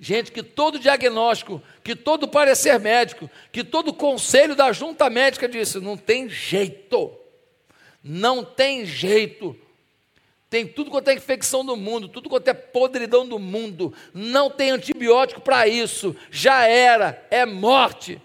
Gente 0.00 0.30
que 0.30 0.44
todo 0.44 0.78
diagnóstico, 0.78 1.60
que 1.82 1.96
todo 1.96 2.28
parecer 2.28 2.78
médico, 2.78 3.28
que 3.50 3.64
todo 3.64 3.92
conselho 3.92 4.54
da 4.54 4.70
junta 4.70 5.10
médica 5.10 5.48
disse: 5.48 5.80
não 5.80 5.96
tem 5.96 6.28
jeito, 6.28 7.10
não 8.02 8.44
tem 8.44 8.86
jeito. 8.86 9.56
Tem 10.48 10.66
tudo 10.66 10.90
quanto 10.90 11.08
é 11.08 11.14
infecção 11.14 11.64
do 11.64 11.76
mundo, 11.76 12.08
tudo 12.08 12.30
quanto 12.30 12.48
é 12.48 12.54
podridão 12.54 13.26
do 13.28 13.38
mundo, 13.38 13.92
não 14.14 14.48
tem 14.48 14.70
antibiótico 14.70 15.42
para 15.42 15.68
isso, 15.68 16.16
já 16.30 16.64
era, 16.66 17.26
é 17.30 17.44
morte. 17.44 18.18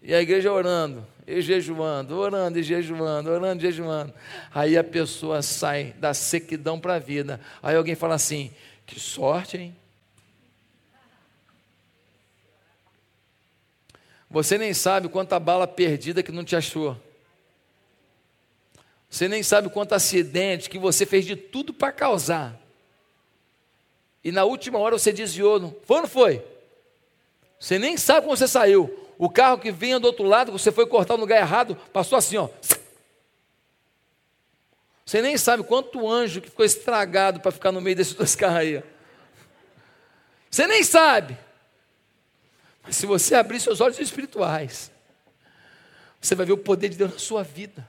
E 0.00 0.14
a 0.14 0.22
igreja 0.22 0.50
orando, 0.50 1.06
e 1.26 1.42
jejuando, 1.42 2.16
orando 2.16 2.58
e 2.58 2.62
jejuando, 2.62 3.30
orando 3.30 3.60
e 3.62 3.66
jejuando. 3.66 4.14
Aí 4.54 4.78
a 4.78 4.84
pessoa 4.84 5.42
sai 5.42 5.94
da 5.98 6.14
sequidão 6.14 6.80
para 6.80 6.94
a 6.94 6.98
vida. 6.98 7.38
Aí 7.62 7.76
alguém 7.76 7.94
fala 7.94 8.14
assim: 8.14 8.50
que 8.86 8.98
sorte, 8.98 9.58
hein? 9.58 9.76
Você 14.34 14.58
nem 14.58 14.74
sabe 14.74 15.08
quanta 15.08 15.38
bala 15.38 15.64
perdida 15.64 16.20
que 16.20 16.32
não 16.32 16.42
te 16.42 16.56
achou. 16.56 17.00
Você 19.08 19.28
nem 19.28 19.44
sabe 19.44 19.68
quanto 19.68 19.92
acidente 19.92 20.68
que 20.68 20.76
você 20.76 21.06
fez 21.06 21.24
de 21.24 21.36
tudo 21.36 21.72
para 21.72 21.92
causar. 21.92 22.60
E 24.24 24.32
na 24.32 24.42
última 24.42 24.80
hora 24.80 24.98
você 24.98 25.12
desviou. 25.12 25.60
Não? 25.60 25.76
Foi 25.84 25.96
ou 25.98 26.02
não 26.02 26.08
foi? 26.08 26.44
Você 27.60 27.78
nem 27.78 27.96
sabe 27.96 28.22
como 28.22 28.36
você 28.36 28.48
saiu. 28.48 29.08
O 29.16 29.30
carro 29.30 29.56
que 29.56 29.70
vinha 29.70 30.00
do 30.00 30.06
outro 30.06 30.24
lado, 30.24 30.50
você 30.50 30.72
foi 30.72 30.84
cortar 30.84 31.14
no 31.14 31.20
lugar 31.20 31.38
errado, 31.38 31.76
passou 31.92 32.18
assim, 32.18 32.36
ó. 32.36 32.48
Você 35.06 35.22
nem 35.22 35.38
sabe 35.38 35.62
quanto 35.62 36.10
anjo 36.10 36.40
que 36.40 36.50
ficou 36.50 36.66
estragado 36.66 37.38
para 37.38 37.52
ficar 37.52 37.70
no 37.70 37.80
meio 37.80 37.94
desses 37.94 38.14
dois 38.14 38.34
carros 38.34 38.58
aí. 38.58 38.82
Você 40.50 40.66
nem 40.66 40.82
sabe. 40.82 41.38
Se 42.90 43.06
você 43.06 43.34
abrir 43.34 43.60
seus 43.60 43.80
olhos 43.80 43.98
espirituais, 43.98 44.90
você 46.20 46.34
vai 46.34 46.46
ver 46.46 46.52
o 46.52 46.58
poder 46.58 46.88
de 46.88 46.96
Deus 46.96 47.12
na 47.12 47.18
sua 47.18 47.42
vida, 47.42 47.86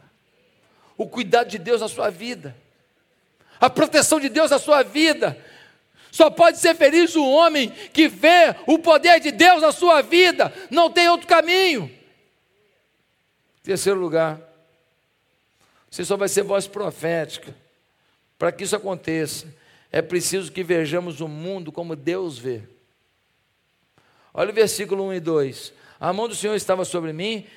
o 0.98 1.08
cuidado 1.08 1.50
de 1.50 1.58
Deus 1.58 1.82
na 1.82 1.88
sua 1.88 2.10
vida, 2.10 2.56
a 3.60 3.70
proteção 3.70 4.20
de 4.20 4.30
Deus 4.30 4.52
na 4.52 4.60
sua 4.60 4.84
vida. 4.84 5.38
Só 6.12 6.30
pode 6.30 6.60
ser 6.60 6.76
feliz 6.76 7.16
o 7.16 7.26
homem 7.26 7.70
que 7.70 8.08
vê 8.08 8.56
o 8.66 8.80
poder 8.80 9.20
de 9.20 9.32
Deus 9.32 9.62
na 9.62 9.72
sua 9.72 10.02
vida, 10.02 10.54
não 10.70 10.90
tem 10.90 11.10
outro 11.10 11.28
caminho. 11.28 11.92
Terceiro 13.62 14.00
lugar, 14.00 14.40
você 15.90 16.06
só 16.06 16.16
vai 16.16 16.30
ser 16.30 16.44
voz 16.44 16.68
profética. 16.68 17.56
Para 18.38 18.52
que 18.52 18.64
isso 18.64 18.76
aconteça, 18.76 19.48
é 19.92 20.02
preciso 20.02 20.52
que 20.52 20.64
vejamos 20.64 21.22
o 21.22 21.28
mundo 21.28 21.72
como 21.72 21.96
Deus 21.96 22.38
vê. 22.38 22.64
Olha 24.38 24.52
o 24.52 24.54
versículo 24.54 25.06
1 25.06 25.14
e 25.14 25.20
2. 25.22 25.74
A 25.98 26.12
mão 26.12 26.28
do 26.28 26.36
Senhor 26.36 26.56
estava 26.56 26.84
sobre 26.84 27.14
mim, 27.14 27.48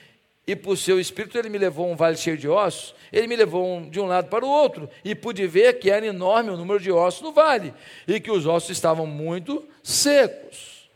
e 0.47 0.55
por 0.55 0.79
seu 0.79 0.99
espírito 1.01 1.37
ele 1.37 1.49
me 1.49 1.59
levou 1.59 1.87
a 1.87 1.93
um 1.93 1.97
vale 1.97 2.17
cheio 2.17 2.39
de 2.39 2.49
ossos. 2.49 2.95
Ele 3.13 3.27
me 3.27 3.35
levou 3.35 3.83
de 3.91 3.99
um 3.99 4.07
lado 4.07 4.29
para 4.29 4.45
o 4.45 4.49
outro, 4.49 4.89
e 5.05 5.13
pude 5.13 5.45
ver 5.49 5.81
que 5.81 5.91
era 5.91 6.07
enorme 6.07 6.51
o 6.51 6.57
número 6.57 6.79
de 6.79 6.93
ossos 6.93 7.21
no 7.21 7.33
vale, 7.33 7.75
e 8.07 8.21
que 8.21 8.31
os 8.31 8.47
ossos 8.47 8.71
estavam 8.71 9.07
muito 9.07 9.67
secos. 9.83 10.89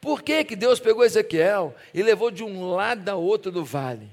Por 0.00 0.20
que, 0.20 0.44
que 0.44 0.56
Deus 0.56 0.80
pegou 0.80 1.04
Ezequiel 1.04 1.74
e 1.94 2.02
levou 2.02 2.30
de 2.30 2.42
um 2.42 2.72
lado 2.72 3.08
a 3.08 3.14
outro 3.14 3.52
do 3.52 3.64
vale? 3.64 4.10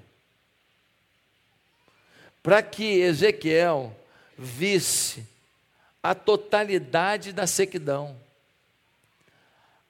Para 2.44 2.62
que 2.62 3.00
Ezequiel 3.02 3.94
visse 4.38 5.26
a 6.02 6.14
totalidade 6.14 7.34
da 7.34 7.46
sequidão 7.46 8.16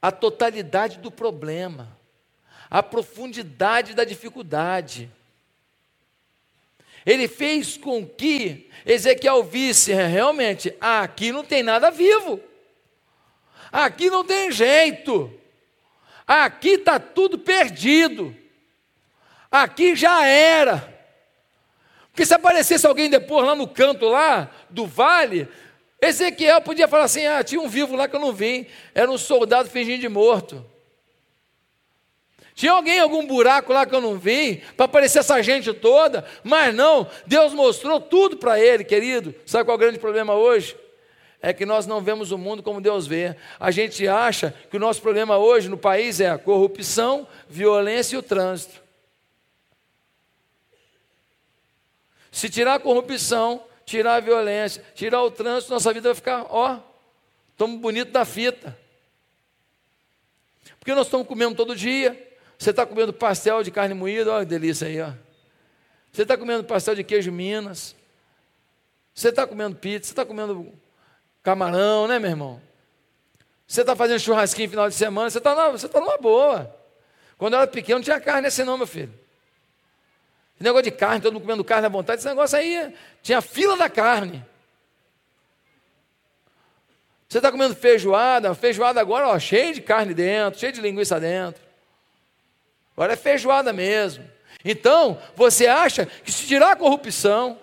a 0.01 0.11
totalidade 0.11 0.97
do 0.97 1.11
problema, 1.11 1.95
a 2.69 2.81
profundidade 2.81 3.93
da 3.93 4.03
dificuldade. 4.03 5.09
Ele 7.05 7.27
fez 7.27 7.77
com 7.77 8.05
que 8.05 8.69
Ezequiel 8.85 9.43
visse 9.43 9.91
é, 9.91 10.07
realmente: 10.07 10.75
aqui 10.79 11.31
não 11.31 11.43
tem 11.43 11.61
nada 11.61 11.91
vivo, 11.91 12.39
aqui 13.71 14.09
não 14.09 14.23
tem 14.23 14.51
jeito, 14.51 15.31
aqui 16.25 16.71
está 16.71 16.99
tudo 16.99 17.37
perdido, 17.37 18.35
aqui 19.51 19.95
já 19.95 20.25
era. 20.25 20.89
Porque 22.11 22.25
se 22.25 22.33
aparecesse 22.33 22.85
alguém 22.85 23.09
depois 23.09 23.45
lá 23.45 23.55
no 23.55 23.67
canto 23.67 24.05
lá 24.07 24.51
do 24.69 24.85
vale, 24.85 25.47
Ezequiel 26.01 26.61
podia 26.61 26.87
falar 26.87 27.03
assim: 27.03 27.27
ah, 27.27 27.43
tinha 27.43 27.61
um 27.61 27.69
vivo 27.69 27.95
lá 27.95 28.07
que 28.07 28.15
eu 28.15 28.19
não 28.19 28.33
vi, 28.33 28.67
era 28.95 29.09
um 29.09 29.17
soldado 29.17 29.69
fingindo 29.69 30.01
de 30.01 30.09
morto. 30.09 30.65
Tinha 32.55 32.73
alguém 32.73 32.97
em 32.97 32.99
algum 32.99 33.25
buraco 33.25 33.71
lá 33.71 33.85
que 33.85 33.95
eu 33.95 34.01
não 34.01 34.17
vi, 34.17 34.61
para 34.75 34.85
aparecer 34.85 35.19
essa 35.19 35.41
gente 35.41 35.73
toda, 35.73 36.25
mas 36.43 36.75
não, 36.75 37.07
Deus 37.25 37.53
mostrou 37.53 37.99
tudo 37.99 38.37
para 38.37 38.59
ele, 38.59 38.83
querido. 38.83 39.33
Sabe 39.45 39.63
qual 39.63 39.75
é 39.75 39.77
o 39.77 39.79
grande 39.79 39.99
problema 39.99 40.35
hoje? 40.35 40.75
É 41.41 41.53
que 41.53 41.65
nós 41.65 41.87
não 41.87 42.01
vemos 42.01 42.31
o 42.31 42.37
mundo 42.37 42.61
como 42.61 42.81
Deus 42.81 43.07
vê. 43.07 43.35
A 43.59 43.71
gente 43.71 44.07
acha 44.07 44.53
que 44.69 44.77
o 44.77 44.79
nosso 44.79 45.01
problema 45.01 45.37
hoje 45.37 45.69
no 45.69 45.77
país 45.77 46.19
é 46.19 46.29
a 46.29 46.37
corrupção, 46.37 47.27
violência 47.49 48.15
e 48.15 48.19
o 48.19 48.21
trânsito. 48.21 48.81
Se 52.31 52.47
tirar 52.47 52.75
a 52.75 52.79
corrupção, 52.79 53.63
tirar 53.85 54.15
a 54.15 54.19
violência, 54.19 54.83
tirar 54.95 55.21
o 55.21 55.31
trânsito, 55.31 55.73
nossa 55.73 55.93
vida 55.93 56.09
vai 56.09 56.15
ficar, 56.15 56.45
ó, 56.49 56.79
estamos 57.51 57.79
bonito 57.79 58.11
da 58.11 58.25
fita. 58.25 58.77
Porque 60.79 60.95
nós 60.95 61.07
estamos 61.07 61.27
comendo 61.27 61.55
todo 61.55 61.75
dia. 61.75 62.29
Você 62.57 62.71
está 62.71 62.85
comendo 62.85 63.13
pastel 63.13 63.63
de 63.63 63.71
carne 63.71 63.93
moída, 63.93 64.31
olha 64.31 64.45
que 64.45 64.49
delícia 64.49 64.87
aí, 64.87 65.01
ó. 65.01 65.11
Você 66.11 66.23
está 66.23 66.37
comendo 66.37 66.63
pastel 66.63 66.95
de 66.95 67.03
queijo 67.03 67.31
Minas. 67.31 67.95
Você 69.13 69.29
está 69.29 69.45
comendo 69.45 69.75
pizza, 69.75 70.07
você 70.07 70.11
está 70.13 70.25
comendo 70.25 70.71
camarão, 71.43 72.07
né, 72.07 72.19
meu 72.19 72.29
irmão? 72.29 72.61
Você 73.67 73.81
está 73.81 73.95
fazendo 73.95 74.19
churrasquinho 74.19 74.69
final 74.69 74.89
de 74.89 74.95
semana, 74.95 75.29
você 75.29 75.37
está 75.37 75.55
tá 75.55 75.99
numa 75.99 76.17
boa. 76.17 76.75
Quando 77.37 77.53
eu 77.53 77.59
era 77.59 77.67
pequeno 77.67 77.99
não 77.99 78.03
tinha 78.03 78.19
carne 78.19 78.47
assim 78.47 78.63
não, 78.63 78.77
meu 78.77 78.87
filho. 78.87 79.13
Negócio 80.61 80.83
de 80.83 80.91
carne, 80.91 81.21
todo 81.21 81.33
mundo 81.33 81.41
comendo 81.41 81.63
carne 81.63 81.87
à 81.87 81.89
vontade, 81.89 82.19
esse 82.19 82.27
negócio 82.27 82.57
aí 82.57 82.93
tinha 83.23 83.41
fila 83.41 83.75
da 83.75 83.89
carne. 83.89 84.45
Você 87.27 87.37
está 87.37 87.51
comendo 87.51 87.73
feijoada, 87.75 88.53
feijoada 88.53 88.99
agora, 88.99 89.29
ó, 89.29 89.39
cheio 89.39 89.73
de 89.73 89.81
carne 89.81 90.13
dentro, 90.13 90.59
cheio 90.59 90.73
de 90.73 90.81
linguiça 90.81 91.19
dentro. 91.19 91.61
Agora 92.95 93.13
é 93.13 93.15
feijoada 93.15 93.71
mesmo. 93.71 94.29
Então, 94.63 95.19
você 95.35 95.65
acha 95.65 96.05
que 96.05 96.31
se 96.31 96.45
tirar 96.45 96.71
a 96.71 96.75
corrupção, 96.75 97.57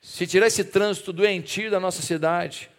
se 0.00 0.26
tirar 0.26 0.46
esse 0.46 0.62
trânsito 0.62 1.12
doentio 1.12 1.70
da 1.70 1.80
nossa 1.80 2.02
cidade, 2.02 2.70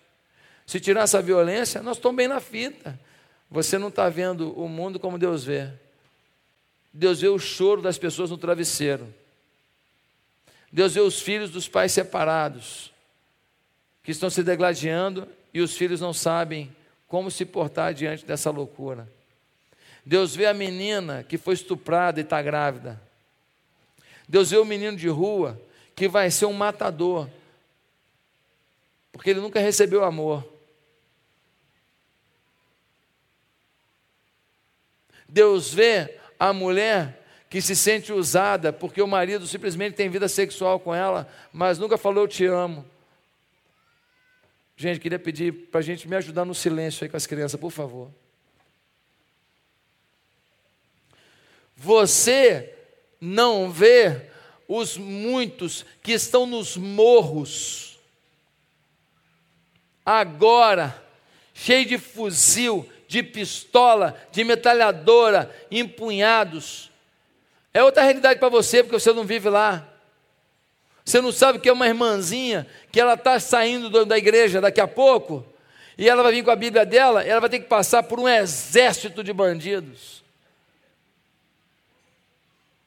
se 0.65 0.79
tirar 0.79 1.01
essa 1.01 1.21
violência, 1.21 1.81
nós 1.81 1.97
estamos 1.97 2.15
bem 2.15 2.27
na 2.27 2.39
fita. 2.39 2.97
Você 3.49 3.77
não 3.77 3.87
está 3.87 4.07
vendo 4.09 4.57
o 4.57 4.69
mundo 4.69 4.99
como 4.99 5.17
Deus 5.17 5.43
vê. 5.43 5.71
Deus 6.93 7.21
vê 7.21 7.27
o 7.27 7.37
choro 7.39 7.81
das 7.81 7.97
pessoas 7.97 8.29
no 8.29 8.37
travesseiro. 8.37 9.13
Deus 10.71 10.93
vê 10.93 10.99
os 10.99 11.21
filhos 11.21 11.49
dos 11.49 11.67
pais 11.67 11.91
separados, 11.91 12.91
que 14.03 14.11
estão 14.11 14.29
se 14.29 14.43
degladiando 14.43 15.27
e 15.53 15.61
os 15.61 15.75
filhos 15.75 16.01
não 16.01 16.13
sabem 16.13 16.75
como 17.07 17.31
se 17.31 17.45
portar 17.45 17.93
diante 17.93 18.25
dessa 18.25 18.49
loucura. 18.49 19.07
Deus 20.05 20.35
vê 20.35 20.45
a 20.45 20.53
menina 20.53 21.23
que 21.23 21.37
foi 21.37 21.53
estuprada 21.53 22.19
e 22.19 22.23
está 22.23 22.41
grávida. 22.41 23.01
Deus 24.27 24.51
vê 24.51 24.57
o 24.57 24.65
menino 24.65 24.95
de 24.97 25.07
rua 25.07 25.61
que 25.95 26.07
vai 26.07 26.29
ser 26.29 26.45
um 26.45 26.53
matador, 26.53 27.29
porque 29.11 29.29
ele 29.29 29.39
nunca 29.39 29.59
recebeu 29.59 30.03
amor. 30.03 30.47
Deus 35.27 35.73
vê 35.73 36.19
a 36.39 36.53
mulher 36.53 37.23
que 37.49 37.61
se 37.61 37.75
sente 37.75 38.11
usada 38.11 38.73
porque 38.73 39.01
o 39.01 39.07
marido 39.07 39.47
simplesmente 39.47 39.95
tem 39.95 40.09
vida 40.09 40.27
sexual 40.27 40.79
com 40.79 40.93
ela, 40.93 41.27
mas 41.51 41.79
nunca 41.79 41.97
falou 41.97 42.23
eu 42.23 42.27
te 42.27 42.45
amo. 42.45 42.85
Gente, 44.75 44.99
queria 44.99 45.17
pedir 45.17 45.51
para 45.51 45.79
a 45.79 45.83
gente 45.83 46.07
me 46.07 46.15
ajudar 46.15 46.45
no 46.45 46.53
silêncio 46.53 47.03
aí 47.03 47.09
com 47.09 47.17
as 47.17 47.25
crianças, 47.25 47.59
por 47.59 47.71
favor. 47.71 48.11
Você 51.75 52.73
não 53.19 53.71
vê 53.71 54.29
os 54.67 54.97
muitos 54.97 55.85
que 56.03 56.11
estão 56.11 56.45
nos 56.45 56.75
morros, 56.75 57.97
agora, 60.05 61.03
cheio 61.53 61.85
de 61.85 61.97
fuzil, 61.97 62.87
de 63.07 63.23
pistola, 63.23 64.19
de 64.31 64.43
metralhadora, 64.43 65.49
empunhados. 65.71 66.91
É 67.73 67.83
outra 67.83 68.03
realidade 68.03 68.39
para 68.39 68.49
você, 68.49 68.83
porque 68.83 68.99
você 68.99 69.13
não 69.13 69.23
vive 69.23 69.49
lá. 69.49 69.87
Você 71.05 71.21
não 71.21 71.31
sabe 71.31 71.59
que 71.59 71.69
é 71.69 71.73
uma 71.73 71.87
irmãzinha, 71.87 72.67
que 72.91 72.99
ela 72.99 73.13
está 73.13 73.39
saindo 73.39 74.05
da 74.05 74.17
igreja 74.17 74.59
daqui 74.59 74.81
a 74.81 74.87
pouco, 74.87 75.45
e 75.97 76.09
ela 76.09 76.21
vai 76.21 76.33
vir 76.33 76.43
com 76.43 76.51
a 76.51 76.55
Bíblia 76.55 76.85
dela, 76.85 77.23
ela 77.23 77.39
vai 77.39 77.49
ter 77.49 77.59
que 77.59 77.67
passar 77.67 78.03
por 78.03 78.19
um 78.19 78.27
exército 78.27 79.23
de 79.23 79.31
bandidos. 79.31 80.21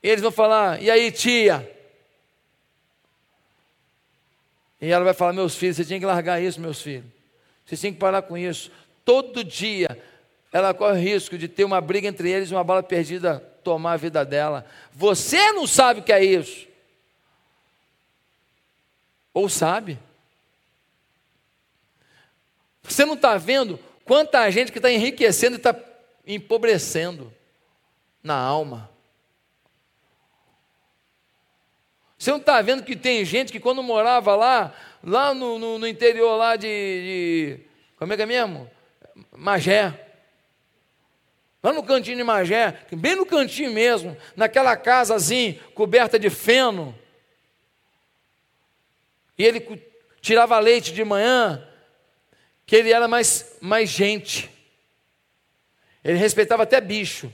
E 0.03 0.09
eles 0.09 0.21
vão 0.21 0.31
falar: 0.31 0.83
e 0.83 0.91
aí, 0.91 1.11
tia? 1.11 1.69
E 4.81 4.91
ela 4.91 5.05
vai 5.05 5.15
falar: 5.15 5.33
meus 5.33 5.57
filhos, 5.57 5.77
você 5.77 5.85
tinha 5.85 5.99
que 5.99 6.07
largar 6.07 6.43
isso, 6.43 6.61
meus 6.61 6.81
filhos. 6.81 7.07
Vocês 7.65 7.81
têm 7.81 7.93
que 7.93 7.99
parar 7.99 8.23
com 8.23 8.37
isso. 8.37 8.71
Todo 9.05 9.43
dia 9.43 9.89
ela 10.53 10.75
corre 10.75 11.01
risco 11.01 11.39
de 11.39 11.47
ter 11.47 11.65
uma 11.65 11.81
briga 11.81 12.09
entre 12.09 12.31
eles 12.31 12.51
uma 12.51 12.65
bala 12.65 12.83
perdida 12.83 13.39
tomar 13.63 13.93
a 13.93 13.97
vida 13.97 14.25
dela. 14.25 14.67
Você 14.93 15.53
não 15.53 15.67
sabe 15.67 16.01
o 16.01 16.03
que 16.03 16.13
é 16.13 16.25
isso. 16.25 16.67
Ou 19.33 19.49
sabe? 19.49 19.99
Você 22.83 23.05
não 23.05 23.15
está 23.15 23.37
vendo 23.37 23.79
quanta 24.05 24.51
gente 24.51 24.73
que 24.73 24.79
está 24.79 24.91
enriquecendo 24.91 25.57
e 25.57 25.59
está 25.59 25.75
empobrecendo 26.27 27.33
na 28.23 28.35
alma. 28.35 28.91
Você 32.19 32.31
não 32.31 32.39
está 32.39 32.61
vendo 32.61 32.83
que 32.83 32.97
tem 32.97 33.25
gente 33.25 33.53
que 33.53 33.61
quando 33.61 33.83
morava 33.83 34.35
lá, 34.35 34.75
lá 35.03 35.33
no, 35.33 35.59
no, 35.59 35.79
no 35.79 35.87
interior 35.87 36.37
lá 36.37 36.57
de, 36.57 36.67
de, 36.67 37.61
Como 37.97 38.13
é 38.13 38.17
que 38.17 38.23
é 38.23 38.27
mesmo? 38.27 38.71
Magé. 39.33 40.10
Lá 41.63 41.73
no 41.73 41.83
cantinho 41.83 42.17
de 42.17 42.25
Magé, 42.25 42.87
bem 42.93 43.15
no 43.15 43.27
cantinho 43.27 43.71
mesmo, 43.71 44.17
naquela 44.35 44.77
casazinha 44.77 45.61
coberta 45.75 46.19
de 46.19 46.31
feno. 46.31 46.99
E 49.37 49.45
ele 49.45 49.61
tirava 50.23 50.59
leite 50.59 50.93
de 50.93 51.05
manhã, 51.05 51.67
que 52.65 52.77
ele 52.77 52.93
era 52.93 53.07
mais, 53.07 53.57
mais 53.61 53.91
gente. 53.91 54.51
Ele 56.03 56.19
respeitava 56.19 56.63
até 56.63 56.81
bicho. 56.81 57.31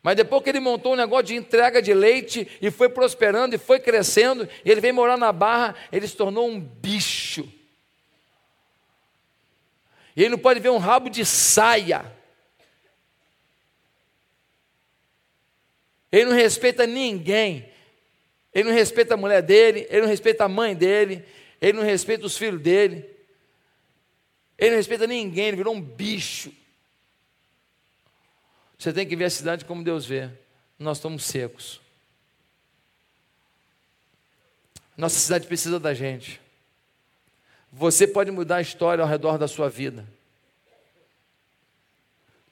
Mas 0.00 0.16
depois 0.16 0.42
que 0.42 0.50
ele 0.50 0.60
montou 0.60 0.92
um 0.92 0.96
negócio 0.96 1.26
de 1.26 1.36
entrega 1.36 1.80
de 1.80 1.94
leite 1.94 2.46
e 2.60 2.70
foi 2.70 2.88
prosperando 2.88 3.54
e 3.54 3.58
foi 3.58 3.80
crescendo, 3.80 4.48
e 4.64 4.70
ele 4.70 4.80
veio 4.80 4.94
morar 4.94 5.16
na 5.16 5.32
barra, 5.32 5.74
ele 5.90 6.06
se 6.06 6.16
tornou 6.16 6.48
um 6.48 6.60
bicho. 6.60 7.48
E 10.14 10.22
ele 10.22 10.30
não 10.30 10.38
pode 10.38 10.60
ver 10.60 10.70
um 10.70 10.78
rabo 10.78 11.08
de 11.08 11.24
saia. 11.24 12.21
Ele 16.12 16.26
não 16.26 16.36
respeita 16.36 16.86
ninguém. 16.86 17.66
Ele 18.52 18.68
não 18.68 18.76
respeita 18.76 19.14
a 19.14 19.16
mulher 19.16 19.42
dele, 19.42 19.86
ele 19.88 20.02
não 20.02 20.08
respeita 20.08 20.44
a 20.44 20.48
mãe 20.48 20.76
dele, 20.76 21.24
ele 21.58 21.72
não 21.72 21.82
respeita 21.82 22.26
os 22.26 22.36
filhos 22.36 22.60
dele. 22.60 23.08
Ele 24.58 24.70
não 24.70 24.76
respeita 24.76 25.06
ninguém, 25.06 25.46
ele 25.48 25.56
virou 25.56 25.74
um 25.74 25.80
bicho. 25.80 26.52
Você 28.78 28.92
tem 28.92 29.08
que 29.08 29.16
ver 29.16 29.24
a 29.24 29.30
cidade 29.30 29.64
como 29.64 29.82
Deus 29.82 30.04
vê. 30.04 30.28
Nós 30.78 30.98
estamos 30.98 31.24
secos. 31.24 31.80
Nossa 34.96 35.18
cidade 35.18 35.46
precisa 35.46 35.80
da 35.80 35.94
gente. 35.94 36.40
Você 37.72 38.06
pode 38.06 38.30
mudar 38.30 38.56
a 38.56 38.60
história 38.60 39.02
ao 39.02 39.08
redor 39.08 39.38
da 39.38 39.48
sua 39.48 39.70
vida. 39.70 40.06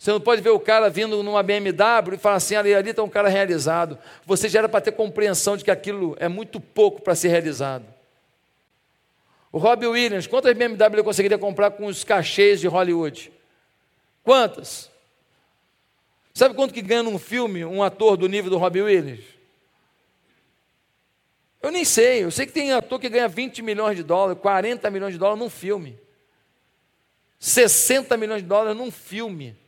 Você 0.01 0.13
não 0.13 0.21
pode 0.21 0.41
ver 0.41 0.49
o 0.49 0.59
cara 0.59 0.89
vindo 0.89 1.23
numa 1.23 1.43
BMW 1.43 2.15
e 2.15 2.17
falar 2.17 2.37
assim: 2.37 2.55
ali, 2.55 2.71
está 2.71 3.03
um 3.03 3.09
cara 3.09 3.29
realizado. 3.29 3.99
Você 4.25 4.49
já 4.49 4.61
era 4.61 4.69
para 4.69 4.81
ter 4.81 4.93
compreensão 4.93 5.59
de 5.59 5.63
que 5.63 5.71
aquilo 5.71 6.17
é 6.19 6.27
muito 6.27 6.59
pouco 6.59 7.03
para 7.03 7.15
ser 7.15 7.29
realizado. 7.29 7.85
O 9.53 9.59
Robbie 9.59 9.87
Williams, 9.87 10.27
quantas 10.27 10.57
BMW 10.57 10.95
ele 10.95 11.03
conseguiria 11.03 11.37
comprar 11.37 11.73
com 11.73 11.85
os 11.85 12.03
cachês 12.03 12.61
de 12.61 12.67
Hollywood? 12.67 13.31
Quantas? 14.25 14.91
Sabe 16.33 16.55
quanto 16.55 16.73
que 16.73 16.81
ganha 16.81 17.03
num 17.03 17.19
filme 17.19 17.63
um 17.63 17.83
ator 17.83 18.17
do 18.17 18.27
nível 18.27 18.51
do 18.51 18.57
Robbie 18.57 18.81
Williams? 18.81 19.25
Eu 21.61 21.71
nem 21.71 21.85
sei, 21.85 22.25
eu 22.25 22.31
sei 22.31 22.47
que 22.47 22.53
tem 22.53 22.73
ator 22.73 22.99
que 22.99 23.11
ganha 23.11 23.29
20 23.29 23.61
milhões 23.61 23.99
de 23.99 24.03
dólares, 24.03 24.41
40 24.41 24.91
milhões 24.91 25.13
de 25.13 25.19
dólares 25.19 25.41
num 25.41 25.51
filme. 25.51 25.99
60 27.39 28.17
milhões 28.17 28.41
de 28.41 28.49
dólares 28.49 28.75
num 28.75 28.91
filme 28.91 29.60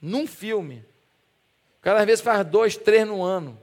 num 0.00 0.26
filme. 0.26 0.84
O 1.78 1.82
cara 1.82 2.00
às 2.00 2.06
vezes 2.06 2.20
faz 2.24 2.46
dois, 2.46 2.76
três 2.76 3.06
no 3.06 3.22
ano. 3.22 3.58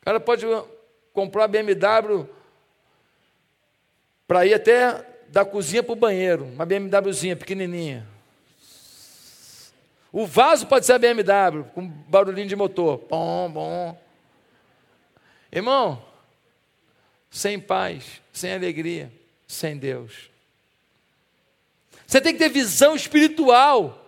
O 0.00 0.04
cara 0.04 0.18
pode 0.18 0.44
comprar 1.12 1.46
BMW 1.46 2.26
para 4.26 4.46
ir 4.46 4.54
até 4.54 5.06
da 5.28 5.44
cozinha 5.44 5.82
para 5.82 5.92
o 5.92 5.96
banheiro, 5.96 6.44
uma 6.44 6.66
BMWzinha 6.66 7.36
pequenininha. 7.36 8.06
O 10.12 10.26
vaso 10.26 10.66
pode 10.66 10.84
ser 10.84 10.92
a 10.92 10.98
BMW, 10.98 11.64
com 11.72 11.86
barulhinho 11.86 12.48
de 12.48 12.56
motor. 12.56 12.98
Bom, 13.08 13.50
bom. 13.50 14.02
Irmão, 15.50 16.04
sem 17.30 17.58
paz, 17.60 18.20
sem 18.32 18.52
alegria, 18.52 19.12
sem 19.46 19.76
Deus. 19.78 20.31
Você 22.12 22.20
tem 22.20 22.34
que 22.34 22.40
ter 22.40 22.50
visão 22.50 22.94
espiritual. 22.94 24.06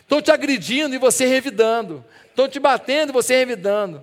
Estão 0.00 0.22
te 0.22 0.30
agredindo 0.30 0.94
e 0.94 0.98
você 0.98 1.26
revidando. 1.26 2.02
Estão 2.30 2.48
te 2.48 2.58
batendo 2.58 3.10
e 3.10 3.12
você 3.12 3.36
revidando. 3.36 4.02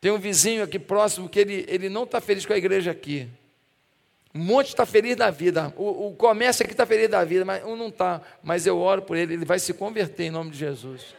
Tem 0.00 0.12
um 0.12 0.18
vizinho 0.18 0.62
aqui 0.62 0.78
próximo 0.78 1.28
que 1.28 1.40
ele, 1.40 1.64
ele 1.66 1.88
não 1.88 2.04
está 2.04 2.20
feliz 2.20 2.46
com 2.46 2.52
a 2.52 2.56
igreja 2.56 2.92
aqui. 2.92 3.28
Um 4.32 4.38
monte 4.38 4.68
está 4.68 4.86
feliz 4.86 5.16
da 5.16 5.28
vida. 5.28 5.74
O, 5.76 6.10
o 6.10 6.14
comércio 6.14 6.62
aqui 6.62 6.72
está 6.72 6.86
feliz 6.86 7.10
da 7.10 7.24
vida, 7.24 7.44
mas 7.44 7.64
um 7.64 7.74
não 7.74 7.88
está. 7.88 8.22
Mas 8.44 8.64
eu 8.64 8.78
oro 8.78 9.02
por 9.02 9.16
ele, 9.16 9.34
ele 9.34 9.44
vai 9.44 9.58
se 9.58 9.74
converter 9.74 10.22
em 10.22 10.30
nome 10.30 10.52
de 10.52 10.58
Jesus. 10.58 11.16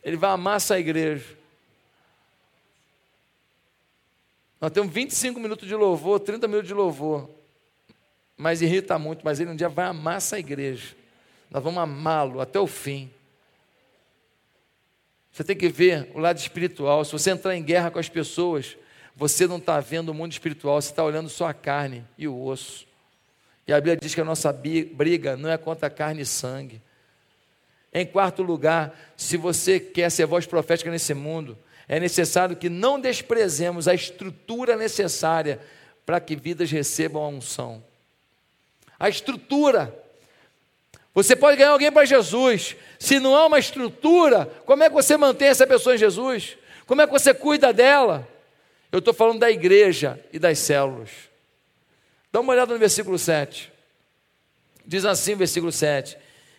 Ele 0.00 0.16
vai 0.16 0.30
amar 0.30 0.58
essa 0.58 0.78
igreja. 0.78 1.39
Nós 4.60 4.70
temos 4.70 4.92
25 4.92 5.40
minutos 5.40 5.66
de 5.66 5.74
louvor, 5.74 6.20
30 6.20 6.46
minutos 6.46 6.68
de 6.68 6.74
louvor. 6.74 7.30
Mas 8.36 8.60
irrita 8.60 8.98
muito, 8.98 9.24
mas 9.24 9.40
ele 9.40 9.50
um 9.50 9.56
dia 9.56 9.68
vai 9.68 9.86
amar 9.86 10.16
essa 10.16 10.38
igreja. 10.38 10.94
Nós 11.50 11.62
vamos 11.62 11.82
amá-lo 11.82 12.40
até 12.40 12.60
o 12.60 12.66
fim. 12.66 13.10
Você 15.32 15.44
tem 15.44 15.56
que 15.56 15.68
ver 15.68 16.10
o 16.14 16.18
lado 16.18 16.38
espiritual. 16.38 17.04
Se 17.04 17.12
você 17.12 17.30
entrar 17.30 17.56
em 17.56 17.62
guerra 17.62 17.90
com 17.90 17.98
as 17.98 18.08
pessoas, 18.08 18.76
você 19.16 19.46
não 19.46 19.58
está 19.58 19.80
vendo 19.80 20.10
o 20.10 20.14
mundo 20.14 20.32
espiritual, 20.32 20.80
você 20.80 20.90
está 20.90 21.04
olhando 21.04 21.28
só 21.28 21.48
a 21.48 21.54
carne 21.54 22.04
e 22.18 22.28
o 22.28 22.44
osso. 22.44 22.86
E 23.66 23.72
a 23.72 23.76
Bíblia 23.76 23.96
diz 23.96 24.14
que 24.14 24.20
a 24.20 24.24
nossa 24.24 24.52
briga 24.52 25.36
não 25.36 25.48
é 25.48 25.56
contra 25.56 25.88
carne 25.88 26.22
e 26.22 26.26
sangue. 26.26 26.82
Em 27.92 28.06
quarto 28.06 28.42
lugar, 28.42 28.98
se 29.16 29.36
você 29.36 29.80
quer 29.80 30.10
ser 30.10 30.26
voz 30.26 30.46
profética 30.46 30.90
nesse 30.90 31.14
mundo, 31.14 31.58
é 31.90 31.98
necessário 31.98 32.54
que 32.54 32.68
não 32.68 33.00
desprezemos 33.00 33.88
a 33.88 33.94
estrutura 33.94 34.76
necessária 34.76 35.58
para 36.06 36.20
que 36.20 36.36
vidas 36.36 36.70
recebam 36.70 37.20
a 37.20 37.26
unção. 37.26 37.82
A 38.96 39.08
estrutura. 39.08 39.92
Você 41.12 41.34
pode 41.34 41.56
ganhar 41.56 41.70
alguém 41.70 41.90
para 41.90 42.04
Jesus. 42.04 42.76
Se 42.96 43.18
não 43.18 43.34
há 43.34 43.44
uma 43.44 43.58
estrutura, 43.58 44.46
como 44.64 44.84
é 44.84 44.88
que 44.88 44.94
você 44.94 45.16
mantém 45.16 45.48
essa 45.48 45.66
pessoa 45.66 45.96
em 45.96 45.98
Jesus? 45.98 46.56
Como 46.86 47.02
é 47.02 47.06
que 47.08 47.12
você 47.12 47.34
cuida 47.34 47.72
dela? 47.72 48.28
Eu 48.92 49.00
estou 49.00 49.12
falando 49.12 49.40
da 49.40 49.50
igreja 49.50 50.16
e 50.32 50.38
das 50.38 50.60
células. 50.60 51.10
Dá 52.30 52.38
uma 52.38 52.52
olhada 52.52 52.72
no 52.72 52.78
versículo 52.78 53.18
7. 53.18 53.72
Diz 54.86 55.04
assim 55.04 55.34
versículo 55.34 55.72
7: 55.72 56.16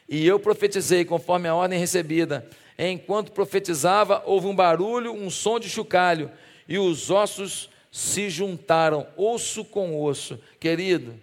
E 0.10 0.28
eu 0.28 0.38
profetizei 0.41 1.06
conforme 1.06 1.48
a 1.48 1.56
ordem 1.56 1.80
recebida. 1.80 2.46
Enquanto 2.84 3.32
profetizava, 3.32 4.24
houve 4.26 4.48
um 4.48 4.56
barulho, 4.56 5.13
um 5.13 5.30
som 5.30 5.60
de 5.60 5.70
chocalho, 5.70 6.32
e 6.67 6.80
os 6.80 7.12
ossos 7.12 7.70
se 7.91 8.28
juntaram, 8.28 9.08
osso 9.15 9.63
com 9.63 10.02
osso. 10.02 10.39
Querido, 10.60 11.13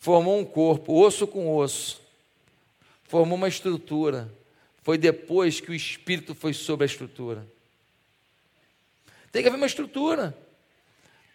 formou 0.00 0.40
um 0.40 0.44
corpo, 0.44 1.00
osso 1.00 1.24
com 1.24 1.54
osso. 1.54 2.00
Formou 3.04 3.38
uma 3.38 3.46
estrutura. 3.46 4.28
Foi 4.82 4.98
depois 4.98 5.60
que 5.60 5.70
o 5.70 5.74
Espírito 5.74 6.34
foi 6.34 6.52
sobre 6.52 6.82
a 6.82 6.86
estrutura. 6.86 7.46
Tem 9.30 9.40
que 9.40 9.48
haver 9.48 9.56
uma 9.58 9.66
estrutura. 9.66 10.36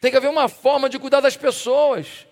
Tem 0.02 0.12
que 0.12 0.18
haver 0.18 0.30
uma 0.30 0.50
forma 0.50 0.90
de 0.90 1.00
cuidar 1.00 1.22
das 1.22 1.38
pessoas. 1.38 2.28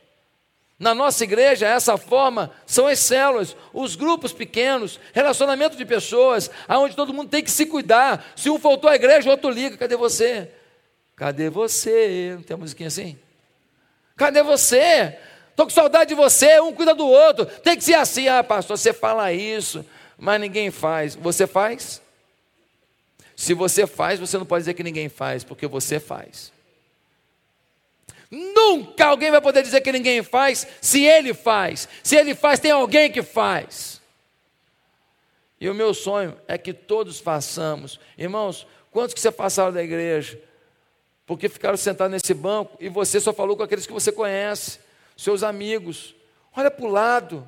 Na 0.81 0.95
nossa 0.95 1.23
igreja, 1.23 1.67
essa 1.67 1.95
forma 1.95 2.49
são 2.65 2.87
as 2.87 2.97
células, 2.97 3.55
os 3.71 3.95
grupos 3.95 4.33
pequenos, 4.33 4.99
relacionamento 5.13 5.77
de 5.77 5.85
pessoas, 5.85 6.49
aonde 6.67 6.95
todo 6.95 7.13
mundo 7.13 7.29
tem 7.29 7.43
que 7.43 7.51
se 7.51 7.67
cuidar. 7.67 8.25
Se 8.35 8.49
um 8.49 8.57
faltou 8.57 8.89
à 8.89 8.95
igreja, 8.95 9.29
o 9.29 9.31
outro 9.31 9.51
liga: 9.51 9.77
cadê 9.77 9.95
você? 9.95 10.49
Cadê 11.15 11.51
você? 11.51 12.31
Não 12.33 12.41
tem 12.41 12.55
uma 12.55 12.61
musiquinha 12.61 12.87
assim? 12.87 13.15
Cadê 14.17 14.41
você? 14.41 15.19
Estou 15.51 15.67
com 15.67 15.69
saudade 15.69 16.09
de 16.09 16.15
você, 16.15 16.59
um 16.59 16.73
cuida 16.73 16.95
do 16.95 17.07
outro. 17.07 17.45
Tem 17.45 17.77
que 17.77 17.83
ser 17.83 17.93
assim, 17.93 18.27
ah, 18.27 18.43
pastor, 18.43 18.75
você 18.75 18.91
fala 18.91 19.31
isso, 19.31 19.85
mas 20.17 20.41
ninguém 20.41 20.71
faz. 20.71 21.13
Você 21.13 21.45
faz? 21.45 22.01
Se 23.35 23.53
você 23.53 23.85
faz, 23.85 24.19
você 24.19 24.35
não 24.35 24.47
pode 24.47 24.63
dizer 24.63 24.73
que 24.73 24.81
ninguém 24.81 25.09
faz, 25.09 25.43
porque 25.43 25.67
você 25.67 25.99
faz. 25.99 26.51
Nunca 28.31 29.07
alguém 29.07 29.29
vai 29.29 29.41
poder 29.41 29.61
dizer 29.61 29.81
que 29.81 29.91
ninguém 29.91 30.23
faz 30.23 30.65
se 30.79 31.03
ele 31.03 31.33
faz. 31.33 31.89
Se 32.01 32.15
ele 32.15 32.33
faz, 32.33 32.61
tem 32.61 32.71
alguém 32.71 33.11
que 33.11 33.21
faz. 33.21 34.01
E 35.59 35.69
o 35.69 35.75
meu 35.75 35.93
sonho 35.93 36.35
é 36.47 36.57
que 36.57 36.73
todos 36.73 37.19
façamos. 37.19 37.99
Irmãos, 38.17 38.65
quantos 38.89 39.13
que 39.13 39.19
você 39.19 39.31
passaram 39.31 39.73
da 39.73 39.83
igreja? 39.83 40.41
Porque 41.25 41.49
ficaram 41.49 41.77
sentados 41.77 42.13
nesse 42.13 42.33
banco 42.33 42.77
e 42.79 42.87
você 42.87 43.19
só 43.19 43.33
falou 43.33 43.57
com 43.57 43.63
aqueles 43.63 43.85
que 43.85 43.93
você 43.93 44.11
conhece, 44.11 44.79
seus 45.17 45.43
amigos. 45.43 46.15
Olha 46.55 46.71
para 46.71 46.85
o 46.85 46.89
lado. 46.89 47.47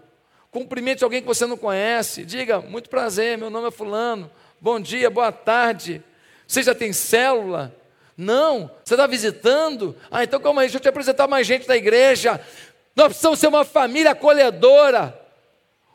Cumprimente 0.51 1.03
alguém 1.03 1.21
que 1.21 1.27
você 1.27 1.45
não 1.45 1.57
conhece. 1.57 2.25
Diga, 2.25 2.59
muito 2.59 2.89
prazer, 2.89 3.37
meu 3.37 3.49
nome 3.49 3.69
é 3.69 3.71
Fulano. 3.71 4.29
Bom 4.59 4.79
dia, 4.79 5.09
boa 5.09 5.31
tarde. 5.31 6.03
Você 6.45 6.61
já 6.61 6.75
tem 6.75 6.93
célula? 6.93 7.75
Não, 8.17 8.69
você 8.83 8.93
está 8.93 9.07
visitando? 9.07 9.95
Ah, 10.11 10.23
então 10.23 10.39
calma 10.39 10.61
aí, 10.61 10.67
deixa 10.67 10.77
eu 10.77 10.81
te 10.81 10.89
apresentar 10.89 11.27
mais 11.27 11.47
gente 11.47 11.67
da 11.67 11.75
igreja. 11.75 12.39
Nós 12.95 13.07
precisamos 13.07 13.39
ser 13.39 13.47
uma 13.47 13.65
família 13.65 14.11
acolhedora, 14.11 15.19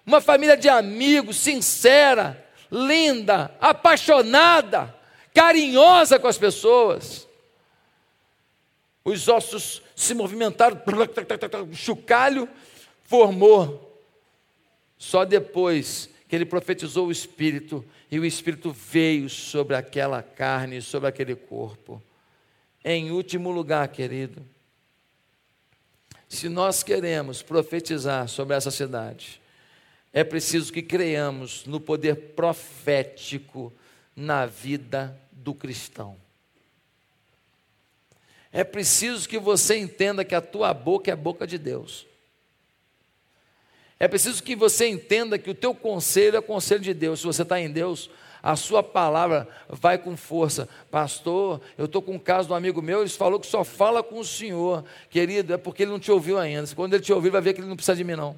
uma 0.04 0.20
família 0.20 0.56
de 0.56 0.68
amigos, 0.68 1.36
sincera, 1.36 2.44
linda, 2.70 3.54
apaixonada, 3.60 4.94
carinhosa 5.32 6.18
com 6.18 6.26
as 6.26 6.36
pessoas. 6.36 7.28
Os 9.04 9.28
ossos 9.28 9.80
se 9.94 10.12
movimentaram, 10.12 10.80
chocalho 11.72 12.48
formou. 13.04 14.02
Só 14.98 15.24
depois 15.24 16.10
que 16.28 16.34
ele 16.34 16.44
profetizou 16.44 17.06
o 17.06 17.12
Espírito, 17.12 17.84
e 18.10 18.18
o 18.18 18.24
Espírito 18.24 18.72
veio 18.72 19.28
sobre 19.28 19.76
aquela 19.76 20.22
carne, 20.22 20.82
sobre 20.82 21.08
aquele 21.08 21.34
corpo. 21.34 22.02
Em 22.90 23.10
último 23.10 23.50
lugar, 23.50 23.86
querido, 23.88 24.42
se 26.26 26.48
nós 26.48 26.82
queremos 26.82 27.42
profetizar 27.42 28.26
sobre 28.28 28.56
essa 28.56 28.70
cidade, 28.70 29.42
é 30.10 30.24
preciso 30.24 30.72
que 30.72 30.80
creiamos 30.80 31.66
no 31.66 31.80
poder 31.80 32.14
profético 32.34 33.70
na 34.16 34.46
vida 34.46 35.14
do 35.30 35.52
cristão. 35.52 36.16
É 38.50 38.64
preciso 38.64 39.28
que 39.28 39.38
você 39.38 39.76
entenda 39.76 40.24
que 40.24 40.34
a 40.34 40.40
tua 40.40 40.72
boca 40.72 41.10
é 41.10 41.12
a 41.12 41.16
boca 41.16 41.46
de 41.46 41.58
Deus. 41.58 42.06
É 44.00 44.08
preciso 44.08 44.42
que 44.42 44.56
você 44.56 44.88
entenda 44.88 45.38
que 45.38 45.50
o 45.50 45.54
teu 45.54 45.74
conselho 45.74 46.36
é 46.36 46.38
o 46.38 46.42
conselho 46.42 46.80
de 46.80 46.94
Deus. 46.94 47.20
Se 47.20 47.26
você 47.26 47.42
está 47.42 47.60
em 47.60 47.70
Deus, 47.70 48.08
a 48.42 48.56
sua 48.56 48.82
palavra 48.82 49.48
vai 49.68 49.98
com 49.98 50.16
força. 50.16 50.68
Pastor, 50.90 51.60
eu 51.76 51.86
estou 51.86 52.00
com 52.00 52.14
um 52.14 52.18
caso 52.18 52.48
de 52.48 52.52
um 52.52 52.56
amigo 52.56 52.80
meu, 52.80 53.00
ele 53.00 53.08
falou 53.10 53.40
que 53.40 53.46
só 53.46 53.64
fala 53.64 54.02
com 54.02 54.18
o 54.18 54.24
Senhor. 54.24 54.84
Querido, 55.10 55.54
é 55.54 55.56
porque 55.56 55.82
ele 55.82 55.90
não 55.90 55.98
te 55.98 56.10
ouviu 56.10 56.38
ainda. 56.38 56.68
Quando 56.74 56.94
ele 56.94 57.02
te 57.02 57.12
ouvir, 57.12 57.30
vai 57.30 57.40
ver 57.40 57.54
que 57.54 57.60
ele 57.60 57.68
não 57.68 57.76
precisa 57.76 57.96
de 57.96 58.04
mim, 58.04 58.14
não. 58.14 58.36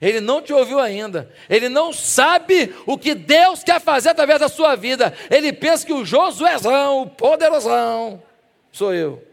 Ele 0.00 0.20
não 0.20 0.40
te 0.40 0.52
ouviu 0.52 0.78
ainda. 0.78 1.30
Ele 1.50 1.68
não 1.68 1.92
sabe 1.92 2.74
o 2.86 2.96
que 2.96 3.14
Deus 3.14 3.64
quer 3.64 3.80
fazer 3.80 4.10
através 4.10 4.38
da 4.38 4.48
sua 4.48 4.76
vida. 4.76 5.12
Ele 5.30 5.52
pensa 5.52 5.84
que 5.84 5.92
o 5.92 6.04
Josuézão, 6.04 7.02
o 7.02 7.10
poderosão, 7.10 8.22
sou 8.70 8.94
eu. 8.94 9.24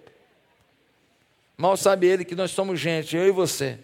Mal 1.55 1.77
sabe 1.77 2.07
ele 2.07 2.25
que 2.25 2.35
nós 2.35 2.51
somos 2.51 2.79
gente, 2.79 3.15
eu 3.15 3.27
e 3.27 3.31
você. 3.31 3.79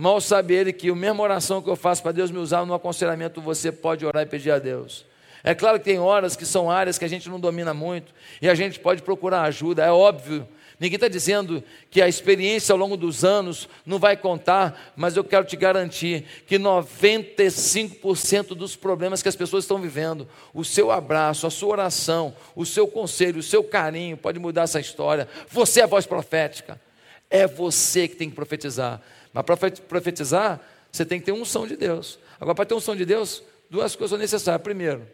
Mal 0.00 0.18
sabe 0.18 0.54
ele 0.54 0.72
que 0.72 0.88
a 0.88 0.94
mesma 0.94 1.22
oração 1.22 1.60
que 1.60 1.68
eu 1.68 1.76
faço 1.76 2.02
para 2.02 2.12
Deus 2.12 2.30
me 2.30 2.38
usar 2.38 2.64
no 2.64 2.72
aconselhamento, 2.72 3.38
você 3.38 3.70
pode 3.70 4.06
orar 4.06 4.22
e 4.22 4.26
pedir 4.26 4.50
a 4.50 4.58
Deus. 4.58 5.04
É 5.44 5.54
claro 5.54 5.78
que 5.78 5.84
tem 5.84 5.98
horas 5.98 6.34
que 6.34 6.46
são 6.46 6.70
áreas 6.70 6.96
que 6.96 7.04
a 7.04 7.08
gente 7.08 7.28
não 7.28 7.38
domina 7.38 7.74
muito 7.74 8.14
e 8.40 8.48
a 8.48 8.54
gente 8.54 8.80
pode 8.80 9.02
procurar 9.02 9.42
ajuda, 9.42 9.84
é 9.84 9.92
óbvio. 9.92 10.48
Ninguém 10.78 10.94
está 10.94 11.06
dizendo 11.06 11.62
que 11.90 12.00
a 12.00 12.08
experiência 12.08 12.72
ao 12.72 12.78
longo 12.78 12.96
dos 12.96 13.26
anos 13.26 13.68
não 13.84 13.98
vai 13.98 14.16
contar, 14.16 14.94
mas 14.96 15.18
eu 15.18 15.22
quero 15.22 15.44
te 15.44 15.54
garantir 15.54 16.24
que 16.46 16.58
95% 16.58 18.54
dos 18.54 18.74
problemas 18.74 19.22
que 19.22 19.28
as 19.28 19.36
pessoas 19.36 19.64
estão 19.64 19.78
vivendo, 19.78 20.26
o 20.54 20.64
seu 20.64 20.90
abraço, 20.90 21.46
a 21.46 21.50
sua 21.50 21.72
oração, 21.72 22.34
o 22.56 22.64
seu 22.64 22.88
conselho, 22.88 23.40
o 23.40 23.42
seu 23.42 23.62
carinho 23.62 24.16
pode 24.16 24.38
mudar 24.38 24.62
essa 24.62 24.80
história. 24.80 25.28
Você 25.50 25.80
é 25.80 25.82
a 25.82 25.86
voz 25.86 26.06
profética, 26.06 26.80
é 27.28 27.46
você 27.46 28.08
que 28.08 28.16
tem 28.16 28.30
que 28.30 28.34
profetizar. 28.34 29.02
Mas 29.32 29.44
para 29.44 29.56
profetizar, 29.56 30.60
você 30.90 31.04
tem 31.04 31.20
que 31.20 31.26
ter 31.26 31.32
unção 31.32 31.66
de 31.66 31.76
Deus. 31.76 32.18
Agora, 32.40 32.54
para 32.54 32.66
ter 32.66 32.74
unção 32.74 32.96
de 32.96 33.04
Deus, 33.04 33.42
duas 33.68 33.94
coisas 33.94 34.10
são 34.10 34.18
necessárias. 34.18 34.62
Primeiro, 34.62 35.06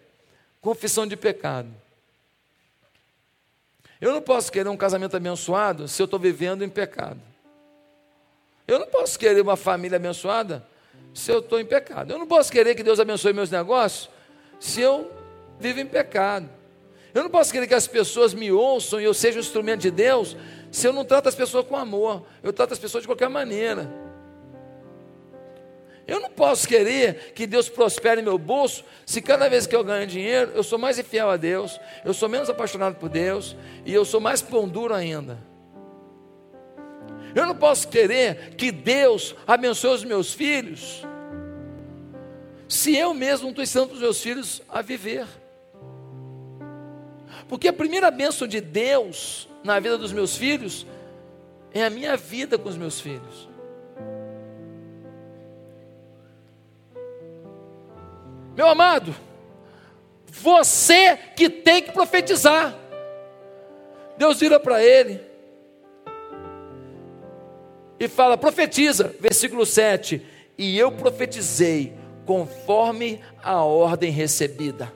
confissão 0.60 1.06
de 1.06 1.16
pecado. 1.16 1.68
Eu 4.00 4.12
não 4.12 4.22
posso 4.22 4.50
querer 4.52 4.68
um 4.68 4.76
casamento 4.76 5.16
abençoado 5.16 5.88
se 5.88 6.02
eu 6.02 6.04
estou 6.04 6.18
vivendo 6.18 6.62
em 6.62 6.68
pecado. 6.68 7.20
Eu 8.66 8.78
não 8.78 8.86
posso 8.86 9.18
querer 9.18 9.40
uma 9.40 9.56
família 9.56 9.96
abençoada 9.96 10.66
se 11.14 11.30
eu 11.30 11.38
estou 11.38 11.60
em 11.60 11.64
pecado. 11.64 12.12
Eu 12.12 12.18
não 12.18 12.26
posso 12.26 12.50
querer 12.50 12.74
que 12.74 12.82
Deus 12.82 13.00
abençoe 13.00 13.32
meus 13.32 13.50
negócios 13.50 14.10
se 14.58 14.80
eu 14.80 15.10
vivo 15.58 15.80
em 15.80 15.86
pecado. 15.86 16.48
Eu 17.14 17.22
não 17.22 17.30
posso 17.30 17.50
querer 17.50 17.66
que 17.66 17.74
as 17.74 17.86
pessoas 17.86 18.34
me 18.34 18.52
ouçam 18.52 19.00
e 19.00 19.04
eu 19.04 19.14
seja 19.14 19.38
um 19.38 19.40
instrumento 19.40 19.80
de 19.80 19.90
Deus 19.90 20.36
se 20.70 20.86
eu 20.86 20.92
não 20.92 21.04
trato 21.04 21.28
as 21.28 21.34
pessoas 21.34 21.66
com 21.66 21.76
amor. 21.76 22.26
Eu 22.42 22.52
trato 22.52 22.72
as 22.72 22.78
pessoas 22.78 23.02
de 23.02 23.08
qualquer 23.08 23.30
maneira. 23.30 24.05
Eu 26.06 26.20
não 26.20 26.30
posso 26.30 26.68
querer 26.68 27.32
que 27.34 27.46
Deus 27.46 27.68
prospere 27.68 28.22
meu 28.22 28.38
bolso 28.38 28.84
se 29.04 29.20
cada 29.20 29.48
vez 29.48 29.66
que 29.66 29.74
eu 29.74 29.82
ganho 29.82 30.06
dinheiro 30.06 30.52
eu 30.54 30.62
sou 30.62 30.78
mais 30.78 30.98
infiel 30.98 31.28
a 31.28 31.36
Deus, 31.36 31.80
eu 32.04 32.14
sou 32.14 32.28
menos 32.28 32.48
apaixonado 32.48 32.94
por 32.96 33.08
Deus 33.08 33.56
e 33.84 33.92
eu 33.92 34.04
sou 34.04 34.20
mais 34.20 34.40
pão 34.40 34.68
duro 34.68 34.94
ainda. 34.94 35.38
Eu 37.34 37.44
não 37.44 37.56
posso 37.56 37.88
querer 37.88 38.54
que 38.54 38.70
Deus 38.70 39.34
abençoe 39.46 39.94
os 39.94 40.04
meus 40.04 40.32
filhos 40.32 41.04
se 42.68 42.96
eu 42.96 43.12
mesmo 43.12 43.44
não 43.44 43.50
estou 43.50 43.62
ensinando 43.62 43.94
os 43.94 44.00
meus 44.00 44.22
filhos 44.22 44.62
a 44.68 44.82
viver. 44.82 45.26
Porque 47.48 47.68
a 47.68 47.72
primeira 47.72 48.10
bênção 48.10 48.46
de 48.46 48.60
Deus 48.60 49.48
na 49.62 49.78
vida 49.78 49.98
dos 49.98 50.12
meus 50.12 50.36
filhos 50.36 50.86
é 51.72 51.84
a 51.84 51.90
minha 51.90 52.16
vida 52.16 52.58
com 52.58 52.68
os 52.68 52.76
meus 52.76 53.00
filhos. 53.00 53.48
Meu 58.56 58.68
amado, 58.68 59.14
você 60.26 61.14
que 61.36 61.50
tem 61.50 61.82
que 61.82 61.92
profetizar. 61.92 62.74
Deus 64.16 64.40
vira 64.40 64.58
para 64.58 64.82
ele 64.82 65.20
e 68.00 68.08
fala: 68.08 68.38
profetiza, 68.38 69.14
versículo 69.20 69.66
7. 69.66 70.24
E 70.56 70.78
eu 70.78 70.90
profetizei 70.90 71.92
conforme 72.24 73.20
a 73.44 73.62
ordem 73.62 74.10
recebida. 74.10 74.90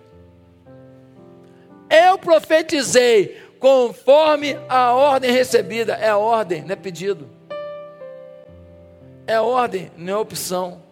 Eu 1.90 2.16
profetizei 2.16 3.42
conforme 3.58 4.56
a 4.70 4.92
ordem 4.94 5.30
recebida. 5.30 5.92
É 5.94 6.14
ordem, 6.14 6.62
não 6.62 6.72
é 6.72 6.76
pedido. 6.76 7.28
É 9.26 9.38
ordem, 9.38 9.92
não 9.98 10.14
é 10.14 10.16
opção. 10.16 10.89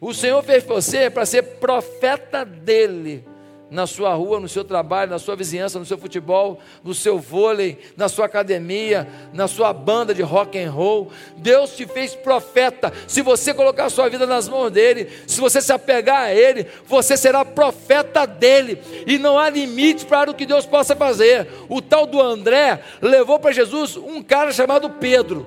O 0.00 0.14
Senhor 0.14 0.42
fez 0.42 0.64
você 0.64 1.10
para 1.10 1.26
ser 1.26 1.42
profeta 1.42 2.44
dele 2.44 3.24
na 3.70 3.86
sua 3.86 4.14
rua, 4.14 4.40
no 4.40 4.48
seu 4.48 4.64
trabalho, 4.64 5.10
na 5.10 5.18
sua 5.18 5.36
vizinhança, 5.36 5.78
no 5.78 5.84
seu 5.84 5.98
futebol, 5.98 6.58
no 6.82 6.94
seu 6.94 7.18
vôlei, 7.18 7.78
na 7.96 8.08
sua 8.08 8.24
academia, 8.26 9.06
na 9.32 9.46
sua 9.46 9.72
banda 9.72 10.14
de 10.14 10.22
rock 10.22 10.58
and 10.58 10.70
roll. 10.70 11.10
Deus 11.36 11.76
te 11.76 11.86
fez 11.86 12.14
profeta. 12.14 12.92
Se 13.06 13.20
você 13.20 13.52
colocar 13.52 13.86
a 13.86 13.90
sua 13.90 14.08
vida 14.08 14.26
nas 14.26 14.48
mãos 14.48 14.70
dele, 14.70 15.08
se 15.26 15.40
você 15.40 15.60
se 15.60 15.72
apegar 15.72 16.22
a 16.22 16.34
ele, 16.34 16.66
você 16.86 17.16
será 17.16 17.44
profeta 17.44 18.26
dele. 18.26 18.80
E 19.06 19.18
não 19.18 19.38
há 19.38 19.50
limite 19.50 20.06
para 20.06 20.30
o 20.30 20.34
que 20.34 20.46
Deus 20.46 20.64
possa 20.64 20.96
fazer. 20.96 21.46
O 21.68 21.82
tal 21.82 22.06
do 22.06 22.20
André 22.20 22.80
levou 23.02 23.38
para 23.38 23.52
Jesus 23.52 23.96
um 23.96 24.22
cara 24.22 24.50
chamado 24.50 24.88
Pedro, 24.88 25.46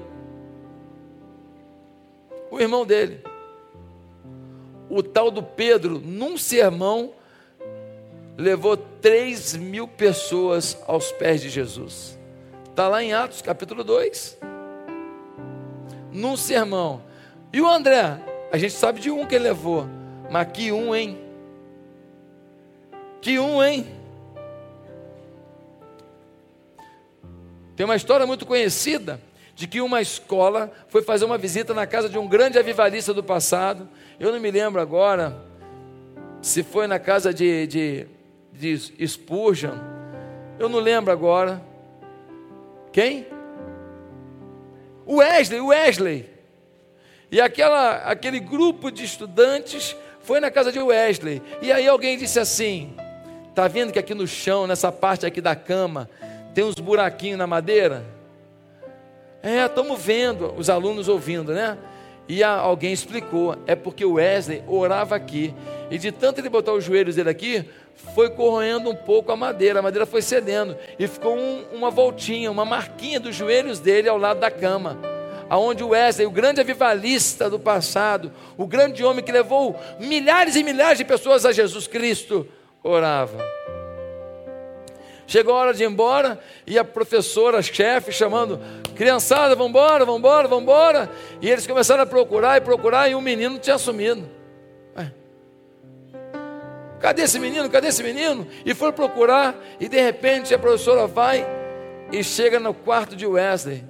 o 2.52 2.60
irmão 2.60 2.86
dele. 2.86 3.31
O 4.94 5.02
tal 5.02 5.32
do 5.32 5.42
Pedro, 5.42 6.02
num 6.04 6.38
sermão, 6.38 7.14
levou 8.38 8.76
3 8.76 9.56
mil 9.56 9.88
pessoas 9.88 10.78
aos 10.86 11.14
pés 11.14 11.40
de 11.40 11.50
Jesus. 11.50 12.20
Está 12.70 12.90
lá 12.90 13.02
em 13.02 13.14
Atos 13.14 13.42
capítulo 13.42 13.86
2. 13.86 14.38
Num 16.12 16.36
sermão. 16.36 17.02
E 17.54 17.62
o 17.62 17.70
André? 17.70 18.20
A 18.52 18.58
gente 18.58 18.74
sabe 18.74 19.00
de 19.00 19.10
um 19.10 19.26
que 19.26 19.36
ele 19.36 19.46
levou. 19.46 19.88
Mas 20.30 20.52
que 20.52 20.74
um, 20.74 20.94
hein? 20.94 21.18
Que 23.22 23.40
um, 23.40 23.64
hein? 23.64 23.88
Tem 27.78 27.86
uma 27.86 27.96
história 27.96 28.28
muito 28.28 28.46
conhecida 28.46 29.22
de 29.56 29.68
que 29.68 29.80
uma 29.80 30.02
escola 30.02 30.70
foi 30.90 31.02
fazer 31.02 31.24
uma 31.24 31.38
visita 31.38 31.74
na 31.74 31.88
casa 31.88 32.10
de 32.10 32.18
um 32.18 32.28
grande 32.28 32.60
avivalista 32.60 33.14
do 33.14 33.24
passado. 33.24 33.88
Eu 34.22 34.32
não 34.32 34.40
me 34.40 34.52
lembro 34.52 34.80
agora 34.80 35.36
se 36.44 36.62
foi 36.62 36.86
na 36.86 37.00
casa 37.00 37.34
de, 37.34 37.66
de 37.66 38.08
de 38.54 39.08
Spurgeon. 39.08 39.74
Eu 40.60 40.70
não 40.70 40.78
lembro 40.78 41.12
agora. 41.12 41.60
Quem? 42.94 43.26
Wesley, 45.08 45.60
Wesley. 45.60 46.30
E 47.32 47.42
aquela, 47.42 47.96
aquele 48.04 48.40
grupo 48.40 48.92
de 48.92 49.04
estudantes 49.04 49.96
foi 50.20 50.40
na 50.40 50.52
casa 50.52 50.72
de 50.72 50.80
Wesley. 50.80 51.42
E 51.60 51.72
aí 51.72 51.88
alguém 51.88 52.16
disse 52.16 52.40
assim: 52.40 52.94
Tá 53.56 53.68
vendo 53.68 53.92
que 53.92 53.98
aqui 53.98 54.14
no 54.14 54.28
chão, 54.28 54.68
nessa 54.68 54.92
parte 54.92 55.26
aqui 55.26 55.42
da 55.42 55.56
cama, 55.56 56.08
tem 56.54 56.64
uns 56.64 56.76
buraquinhos 56.76 57.40
na 57.40 57.48
madeira? 57.48 58.06
É, 59.42 59.66
estamos 59.66 60.00
vendo, 60.00 60.54
os 60.56 60.70
alunos 60.70 61.08
ouvindo, 61.08 61.52
né? 61.52 61.76
E 62.32 62.46
alguém 62.46 62.94
explicou: 62.94 63.58
é 63.68 63.76
porque 63.76 64.06
o 64.06 64.14
Wesley 64.14 64.64
orava 64.66 65.18
aqui. 65.18 65.54
E 65.90 65.98
de 65.98 66.14
tanto 66.14 66.40
ele 66.40 66.48
botar 66.48 66.72
os 66.72 66.82
joelhos 66.82 67.18
dele 67.18 67.30
aqui, 67.30 67.66
foi 68.16 68.30
corroendo 68.30 68.90
um 68.90 68.96
pouco 68.96 69.34
a 69.34 69.36
madeira, 69.36 69.80
a 69.80 69.82
madeira 69.82 70.06
foi 70.06 70.22
cedendo 70.22 70.78
e 70.98 71.06
ficou 71.10 71.36
um, 71.36 71.66
uma 71.74 71.92
voltinha, 71.92 72.50
uma 72.50 72.64
marquinha 72.64 73.20
dos 73.20 73.36
joelhos 73.36 73.80
dele 73.80 74.08
ao 74.08 74.18
lado 74.18 74.40
da 74.40 74.50
cama. 74.50 74.98
Aonde 75.50 75.84
o 75.84 75.90
Wesley, 75.90 76.26
o 76.26 76.32
grande 76.32 76.62
avivalista 76.62 77.50
do 77.50 77.60
passado, 77.60 78.32
o 78.58 78.66
grande 78.66 79.04
homem 79.04 79.26
que 79.26 79.32
levou 79.34 79.78
milhares 80.00 80.56
e 80.56 80.64
milhares 80.64 81.00
de 81.00 81.04
pessoas 81.04 81.46
a 81.46 81.52
Jesus 81.52 81.86
Cristo, 81.86 82.48
orava. 82.82 83.44
Chegou 85.32 85.56
a 85.56 85.60
hora 85.60 85.74
de 85.74 85.82
ir 85.82 85.88
embora 85.88 86.38
e 86.68 86.78
a 86.78 86.84
professora, 86.84 87.62
chefe, 87.62 88.12
chamando, 88.12 88.60
criançada, 88.98 89.56
vamos 89.56 89.70
embora, 89.70 90.04
vamos 90.04 90.20
embora, 90.20 90.46
vamos 90.46 90.64
embora. 90.64 91.10
E 91.40 91.50
eles 91.50 91.66
começaram 91.66 92.04
a 92.04 92.06
procurar 92.06 92.58
e 92.58 92.62
procurar 92.62 93.08
e 93.08 93.16
o 93.16 93.22
menino 93.22 93.58
tinha 93.58 93.78
sumido. 93.78 94.30
Cadê 97.00 97.22
esse 97.22 97.40
menino? 97.40 97.70
Cadê 97.70 97.88
esse 97.88 98.04
menino? 98.04 98.46
E 98.66 98.74
foi 98.74 98.92
procurar, 98.92 99.56
e 99.80 99.88
de 99.88 100.02
repente 100.02 100.54
a 100.54 100.60
professora 100.60 101.08
vai 101.08 101.48
e 102.12 102.22
chega 102.26 102.60
no 102.60 102.74
quarto 102.74 103.16
de 103.16 103.26
Wesley. 103.26 103.86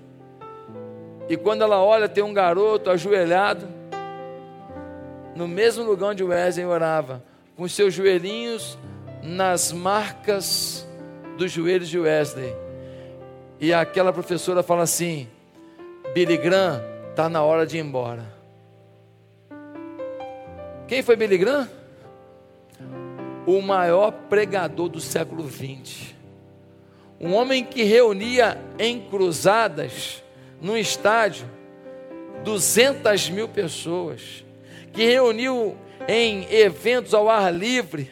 E 1.28 1.36
quando 1.36 1.64
ela 1.64 1.84
olha, 1.84 2.08
tem 2.08 2.24
um 2.24 2.36
garoto 2.36 2.92
ajoelhado 2.92 3.68
no 5.36 5.48
mesmo 5.48 5.84
lugar 5.84 6.12
onde 6.12 6.24
Wesley 6.24 6.68
orava, 6.68 7.24
com 7.58 7.68
seus 7.68 7.96
joelhinhos 7.96 8.78
nas 9.24 9.72
marcas 9.72 10.88
dos 11.42 11.52
joelhos 11.52 11.90
de 11.90 12.00
Wesley. 12.00 12.56
E 13.60 13.74
aquela 13.74 14.14
professora 14.14 14.62
fala 14.62 14.84
assim: 14.84 15.28
Billy 16.14 16.38
Graham, 16.38 16.84
está 17.10 17.28
na 17.28 17.44
hora 17.44 17.66
de 17.66 17.78
ir 17.78 17.82
embora. 17.82 18.26
Quem 20.88 21.02
foi 21.02 21.16
Billy 21.16 21.38
Graham? 21.38 21.68
o 23.46 23.62
maior 23.62 24.12
pregador 24.30 24.88
do 24.88 25.00
século 25.00 25.50
XX. 25.50 26.14
Um 27.20 27.34
homem 27.34 27.64
que 27.64 27.84
reunia 27.84 28.58
em 28.80 29.00
cruzadas, 29.00 30.24
num 30.62 30.78
estádio, 30.78 31.46
200 32.44 33.30
mil 33.30 33.48
pessoas, 33.48 34.46
que 34.94 35.06
reuniu 35.06 35.76
em 36.08 36.48
eventos 36.52 37.14
ao 37.14 37.30
ar 37.30 37.54
livre, 37.54 38.10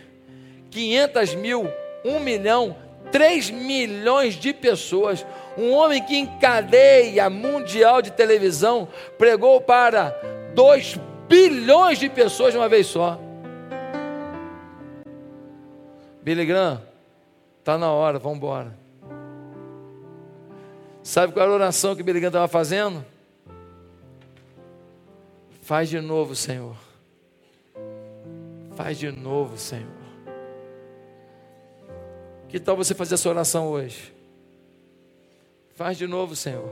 500 0.70 1.36
mil, 1.36 1.68
1 2.04 2.20
milhão, 2.20 2.76
3 3.12 3.50
milhões 3.50 4.36
de 4.36 4.54
pessoas. 4.54 5.26
Um 5.58 5.74
homem 5.74 6.04
que 6.04 6.16
em 6.16 6.26
cadeia 6.40 7.30
mundial 7.30 8.02
de 8.02 8.12
televisão 8.12 8.88
pregou 9.18 9.60
para 9.62 10.10
2 10.54 11.00
bilhões 11.28 12.00
de 12.00 12.10
pessoas 12.10 12.54
de 12.54 12.58
uma 12.58 12.70
vez 12.70 12.88
só. 12.88 13.20
Billy 16.22 16.46
Graham, 16.46 16.82
está 17.60 17.78
na 17.78 17.92
hora, 17.92 18.20
vamos 18.20 18.38
embora. 18.38 18.78
Sabe 21.02 21.34
qual 21.34 21.44
era 21.44 21.52
a 21.52 21.56
oração 21.56 21.96
que 21.96 22.04
Billy 22.04 22.20
Graham 22.20 22.30
estava 22.30 22.48
fazendo? 22.48 23.06
Faz 25.62 25.90
de 25.90 26.02
novo, 26.02 26.36
Senhor. 26.36 26.76
Faz 28.76 28.98
de 28.98 29.12
novo, 29.12 29.58
Senhor. 29.58 29.99
Que 32.50 32.60
tal 32.60 32.76
você 32.76 32.96
fazer 32.96 33.14
essa 33.14 33.30
oração 33.30 33.68
hoje? 33.68 34.14
Faz 35.76 35.98
de 35.98 36.08
novo, 36.08 36.36
Senhor. 36.36 36.70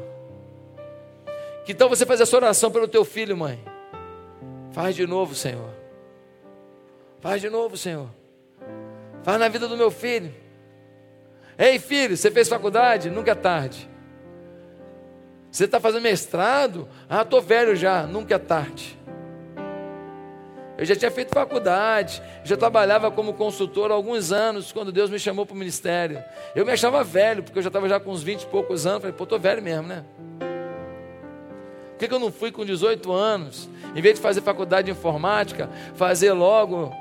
Que 1.65 1.73
tal 1.73 1.87
você 1.87 2.05
fazer 2.05 2.23
essa 2.23 2.35
oração 2.35 2.71
pelo 2.71 2.87
teu 2.87 3.05
filho, 3.05 3.37
mãe? 3.37 3.63
Faz 4.71 4.95
de 4.95 5.05
novo, 5.05 5.35
Senhor. 5.35 5.69
Faz 7.19 7.41
de 7.41 7.49
novo, 7.49 7.77
Senhor. 7.77 8.09
Faz 9.23 9.39
na 9.39 9.47
vida 9.47 9.67
do 9.67 9.77
meu 9.77 9.91
filho. 9.91 10.33
Ei, 11.57 11.77
filho, 11.77 12.17
você 12.17 12.31
fez 12.31 12.49
faculdade? 12.49 13.09
Nunca 13.09 13.31
é 13.31 13.35
tarde. 13.35 13.89
Você 15.51 15.65
está 15.65 15.79
fazendo 15.79 16.03
mestrado? 16.03 16.87
Ah, 17.07 17.21
estou 17.21 17.41
velho 17.41 17.75
já. 17.75 18.03
Nunca 18.07 18.35
é 18.35 18.39
tarde. 18.39 18.96
Eu 20.77 20.85
já 20.85 20.95
tinha 20.95 21.09
feito 21.09 21.33
faculdade, 21.33 22.21
já 22.43 22.55
trabalhava 22.55 23.09
como 23.09 23.33
consultor 23.33 23.91
há 23.91 23.95
alguns 23.95 24.31
anos, 24.31 24.71
quando 24.71 24.91
Deus 24.91 25.09
me 25.09 25.17
chamou 25.17 25.43
para 25.43 25.55
o 25.55 25.57
ministério. 25.57 26.23
Eu 26.55 26.63
me 26.65 26.71
achava 26.71 27.03
velho, 27.03 27.41
porque 27.41 27.57
eu 27.57 27.63
já 27.63 27.69
estava 27.69 27.89
já 27.89 27.99
com 27.99 28.11
uns 28.11 28.21
20 28.21 28.43
e 28.43 28.45
poucos 28.45 28.85
anos. 28.85 29.01
Falei, 29.01 29.15
pô, 29.15 29.23
estou 29.23 29.39
velho 29.39 29.61
mesmo, 29.61 29.87
né? 29.87 30.03
Por 30.37 31.99
que, 31.99 32.07
que 32.07 32.13
eu 32.13 32.19
não 32.19 32.31
fui 32.31 32.51
com 32.51 32.63
18 32.63 33.11
anos? 33.11 33.67
Em 33.95 34.01
vez 34.01 34.15
de 34.15 34.21
fazer 34.21 34.41
faculdade 34.41 34.85
de 34.85 34.91
informática, 34.91 35.67
fazer 35.95 36.31
logo 36.31 36.93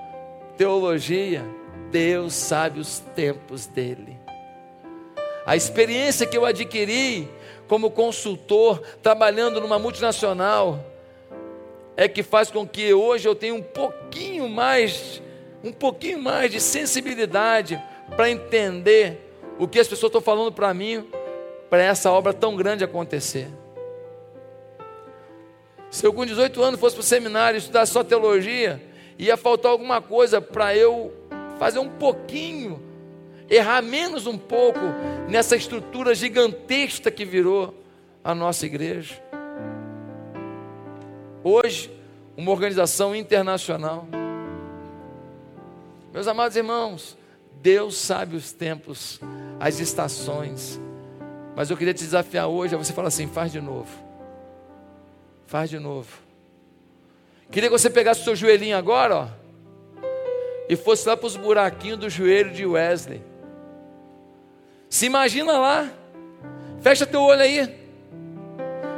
teologia. 0.56 1.44
Deus 1.90 2.32
sabe 2.32 2.80
os 2.80 3.00
tempos 3.14 3.66
dele. 3.66 4.18
A 5.44 5.54
experiência 5.54 6.26
que 6.26 6.36
eu 6.36 6.46
adquiri 6.46 7.28
como 7.68 7.90
consultor, 7.90 8.80
trabalhando 9.02 9.60
numa 9.60 9.78
multinacional, 9.78 10.82
é 11.96 12.06
que 12.06 12.22
faz 12.22 12.50
com 12.50 12.66
que 12.66 12.92
hoje 12.92 13.26
eu 13.26 13.34
tenha 13.34 13.54
um 13.54 13.62
pouquinho 13.62 14.48
mais, 14.48 15.22
um 15.64 15.72
pouquinho 15.72 16.18
mais 16.22 16.50
de 16.50 16.60
sensibilidade 16.60 17.82
para 18.14 18.30
entender 18.30 19.18
o 19.58 19.66
que 19.66 19.80
as 19.80 19.88
pessoas 19.88 20.10
estão 20.10 20.20
falando 20.20 20.52
para 20.52 20.72
mim, 20.74 21.06
para 21.70 21.82
essa 21.82 22.12
obra 22.12 22.34
tão 22.34 22.54
grande 22.54 22.84
acontecer. 22.84 23.48
Se 25.90 26.06
eu 26.06 26.12
com 26.12 26.26
18 26.26 26.62
anos 26.62 26.78
fosse 26.78 26.94
para 26.94 27.00
o 27.00 27.04
seminário 27.04 27.56
estudar 27.56 27.86
só 27.86 28.04
teologia, 28.04 28.82
ia 29.18 29.36
faltar 29.36 29.72
alguma 29.72 30.02
coisa 30.02 30.40
para 30.40 30.76
eu 30.76 31.12
fazer 31.58 31.78
um 31.78 31.88
pouquinho, 31.88 32.82
errar 33.48 33.80
menos 33.80 34.26
um 34.26 34.36
pouco 34.36 34.80
nessa 35.28 35.56
estrutura 35.56 36.14
gigantesca 36.14 37.10
que 37.10 37.24
virou 37.24 37.72
a 38.22 38.34
nossa 38.34 38.66
igreja. 38.66 39.25
Hoje, 41.48 41.88
uma 42.36 42.50
organização 42.50 43.14
internacional. 43.14 44.08
Meus 46.12 46.26
amados 46.26 46.56
irmãos, 46.56 47.16
Deus 47.62 47.96
sabe 47.96 48.34
os 48.34 48.50
tempos, 48.50 49.20
as 49.60 49.78
estações. 49.78 50.80
Mas 51.54 51.70
eu 51.70 51.76
queria 51.76 51.94
te 51.94 52.02
desafiar 52.02 52.48
hoje 52.48 52.74
a 52.74 52.78
você 52.78 52.92
falar 52.92 53.06
assim: 53.06 53.28
faz 53.28 53.52
de 53.52 53.60
novo. 53.60 53.96
Faz 55.46 55.70
de 55.70 55.78
novo. 55.78 56.18
Queria 57.48 57.70
que 57.70 57.78
você 57.78 57.88
pegasse 57.88 58.22
o 58.22 58.24
seu 58.24 58.34
joelhinho 58.34 58.76
agora, 58.76 59.16
ó, 59.16 59.28
e 60.68 60.74
fosse 60.74 61.08
lá 61.08 61.16
para 61.16 61.28
os 61.28 61.36
buraquinhos 61.36 62.00
do 62.00 62.10
joelho 62.10 62.50
de 62.50 62.66
Wesley. 62.66 63.22
Se 64.90 65.06
imagina 65.06 65.56
lá. 65.56 65.88
Fecha 66.80 67.06
teu 67.06 67.22
olho 67.22 67.42
aí. 67.42 67.72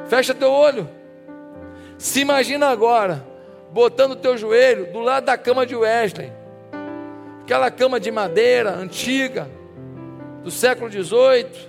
Fecha 0.08 0.34
teu 0.34 0.50
olho. 0.50 0.96
Se 1.98 2.20
imagina 2.20 2.68
agora, 2.68 3.26
botando 3.72 4.12
o 4.12 4.16
teu 4.16 4.38
joelho 4.38 4.92
do 4.92 5.00
lado 5.00 5.24
da 5.24 5.36
cama 5.36 5.66
de 5.66 5.74
Wesley. 5.74 6.32
Aquela 7.42 7.72
cama 7.72 7.98
de 7.98 8.10
madeira 8.12 8.70
antiga, 8.70 9.50
do 10.44 10.50
século 10.50 10.88
XVIII. 10.90 11.68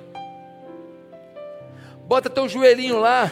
Bota 2.05 2.29
teu 2.29 2.47
joelhinho 2.47 2.99
lá 2.99 3.31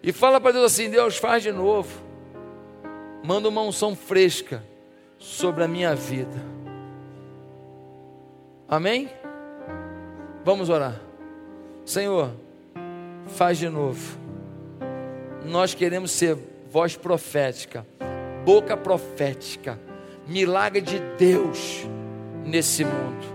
e 0.00 0.12
fala 0.12 0.40
para 0.40 0.52
Deus 0.52 0.66
assim: 0.66 0.88
Deus, 0.88 1.16
faz 1.16 1.42
de 1.42 1.50
novo. 1.50 2.00
Manda 3.24 3.48
uma 3.48 3.62
unção 3.62 3.96
fresca 3.96 4.62
sobre 5.18 5.64
a 5.64 5.68
minha 5.68 5.94
vida. 5.94 6.36
Amém? 8.68 9.10
Vamos 10.44 10.68
orar. 10.68 11.00
Senhor, 11.84 12.30
faz 13.26 13.58
de 13.58 13.68
novo. 13.68 14.29
Nós 15.44 15.74
queremos 15.74 16.10
ser 16.10 16.36
voz 16.70 16.96
profética, 16.96 17.86
boca 18.44 18.76
profética, 18.76 19.78
milagre 20.26 20.80
de 20.80 20.98
Deus 21.18 21.86
nesse 22.44 22.84
mundo. 22.84 23.26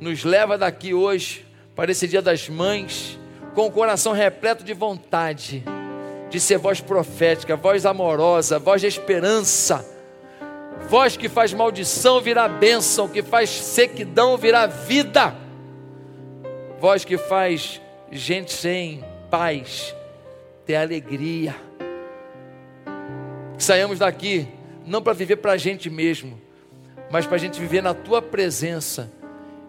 Nos 0.00 0.22
leva 0.22 0.56
daqui 0.56 0.94
hoje 0.94 1.46
para 1.74 1.90
esse 1.90 2.06
dia 2.06 2.22
das 2.22 2.48
mães, 2.48 3.18
com 3.54 3.66
o 3.66 3.70
coração 3.70 4.12
repleto 4.12 4.62
de 4.62 4.72
vontade 4.72 5.64
de 6.30 6.38
ser 6.38 6.58
voz 6.58 6.80
profética, 6.80 7.56
voz 7.56 7.86
amorosa, 7.86 8.58
voz 8.58 8.82
de 8.82 8.86
esperança, 8.86 9.84
voz 10.88 11.16
que 11.16 11.28
faz 11.28 11.54
maldição 11.54 12.20
virar 12.20 12.48
bênção, 12.48 13.08
que 13.08 13.22
faz 13.22 13.50
sequidão 13.50 14.36
virar 14.36 14.66
vida, 14.66 15.34
voz 16.78 17.04
que 17.04 17.16
faz 17.16 17.80
gente 18.12 18.52
sem 18.52 19.02
paz 19.30 19.94
ter 20.68 20.76
alegria. 20.76 21.56
Que 23.56 23.64
saiamos 23.64 23.98
daqui 23.98 24.46
não 24.84 25.02
para 25.02 25.14
viver 25.14 25.36
para 25.36 25.52
a 25.52 25.56
gente 25.56 25.88
mesmo, 25.88 26.38
mas 27.10 27.26
para 27.26 27.36
a 27.36 27.38
gente 27.38 27.58
viver 27.58 27.82
na 27.82 27.94
tua 27.94 28.20
presença 28.20 29.10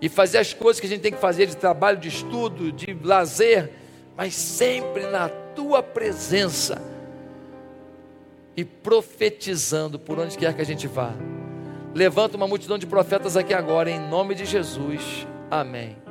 e 0.01 0.09
fazer 0.09 0.39
as 0.39 0.53
coisas 0.53 0.79
que 0.79 0.87
a 0.87 0.89
gente 0.89 1.01
tem 1.01 1.11
que 1.13 1.17
fazer 1.17 1.45
de 1.45 1.55
trabalho, 1.55 1.97
de 1.97 2.09
estudo, 2.09 2.69
de 2.69 2.93
lazer, 3.01 3.71
mas 4.17 4.33
sempre 4.33 5.07
na 5.07 5.29
tua 5.29 5.81
presença 5.81 6.81
e 8.57 8.65
profetizando 8.65 9.97
por 9.97 10.19
onde 10.19 10.37
quer 10.37 10.53
que 10.53 10.61
a 10.61 10.65
gente 10.65 10.85
vá. 10.85 11.13
Levanta 11.95 12.35
uma 12.35 12.47
multidão 12.47 12.77
de 12.77 12.85
profetas 12.85 13.37
aqui 13.37 13.53
agora, 13.53 13.89
em 13.89 13.99
nome 13.99 14.35
de 14.35 14.45
Jesus. 14.45 15.25
Amém. 15.49 16.08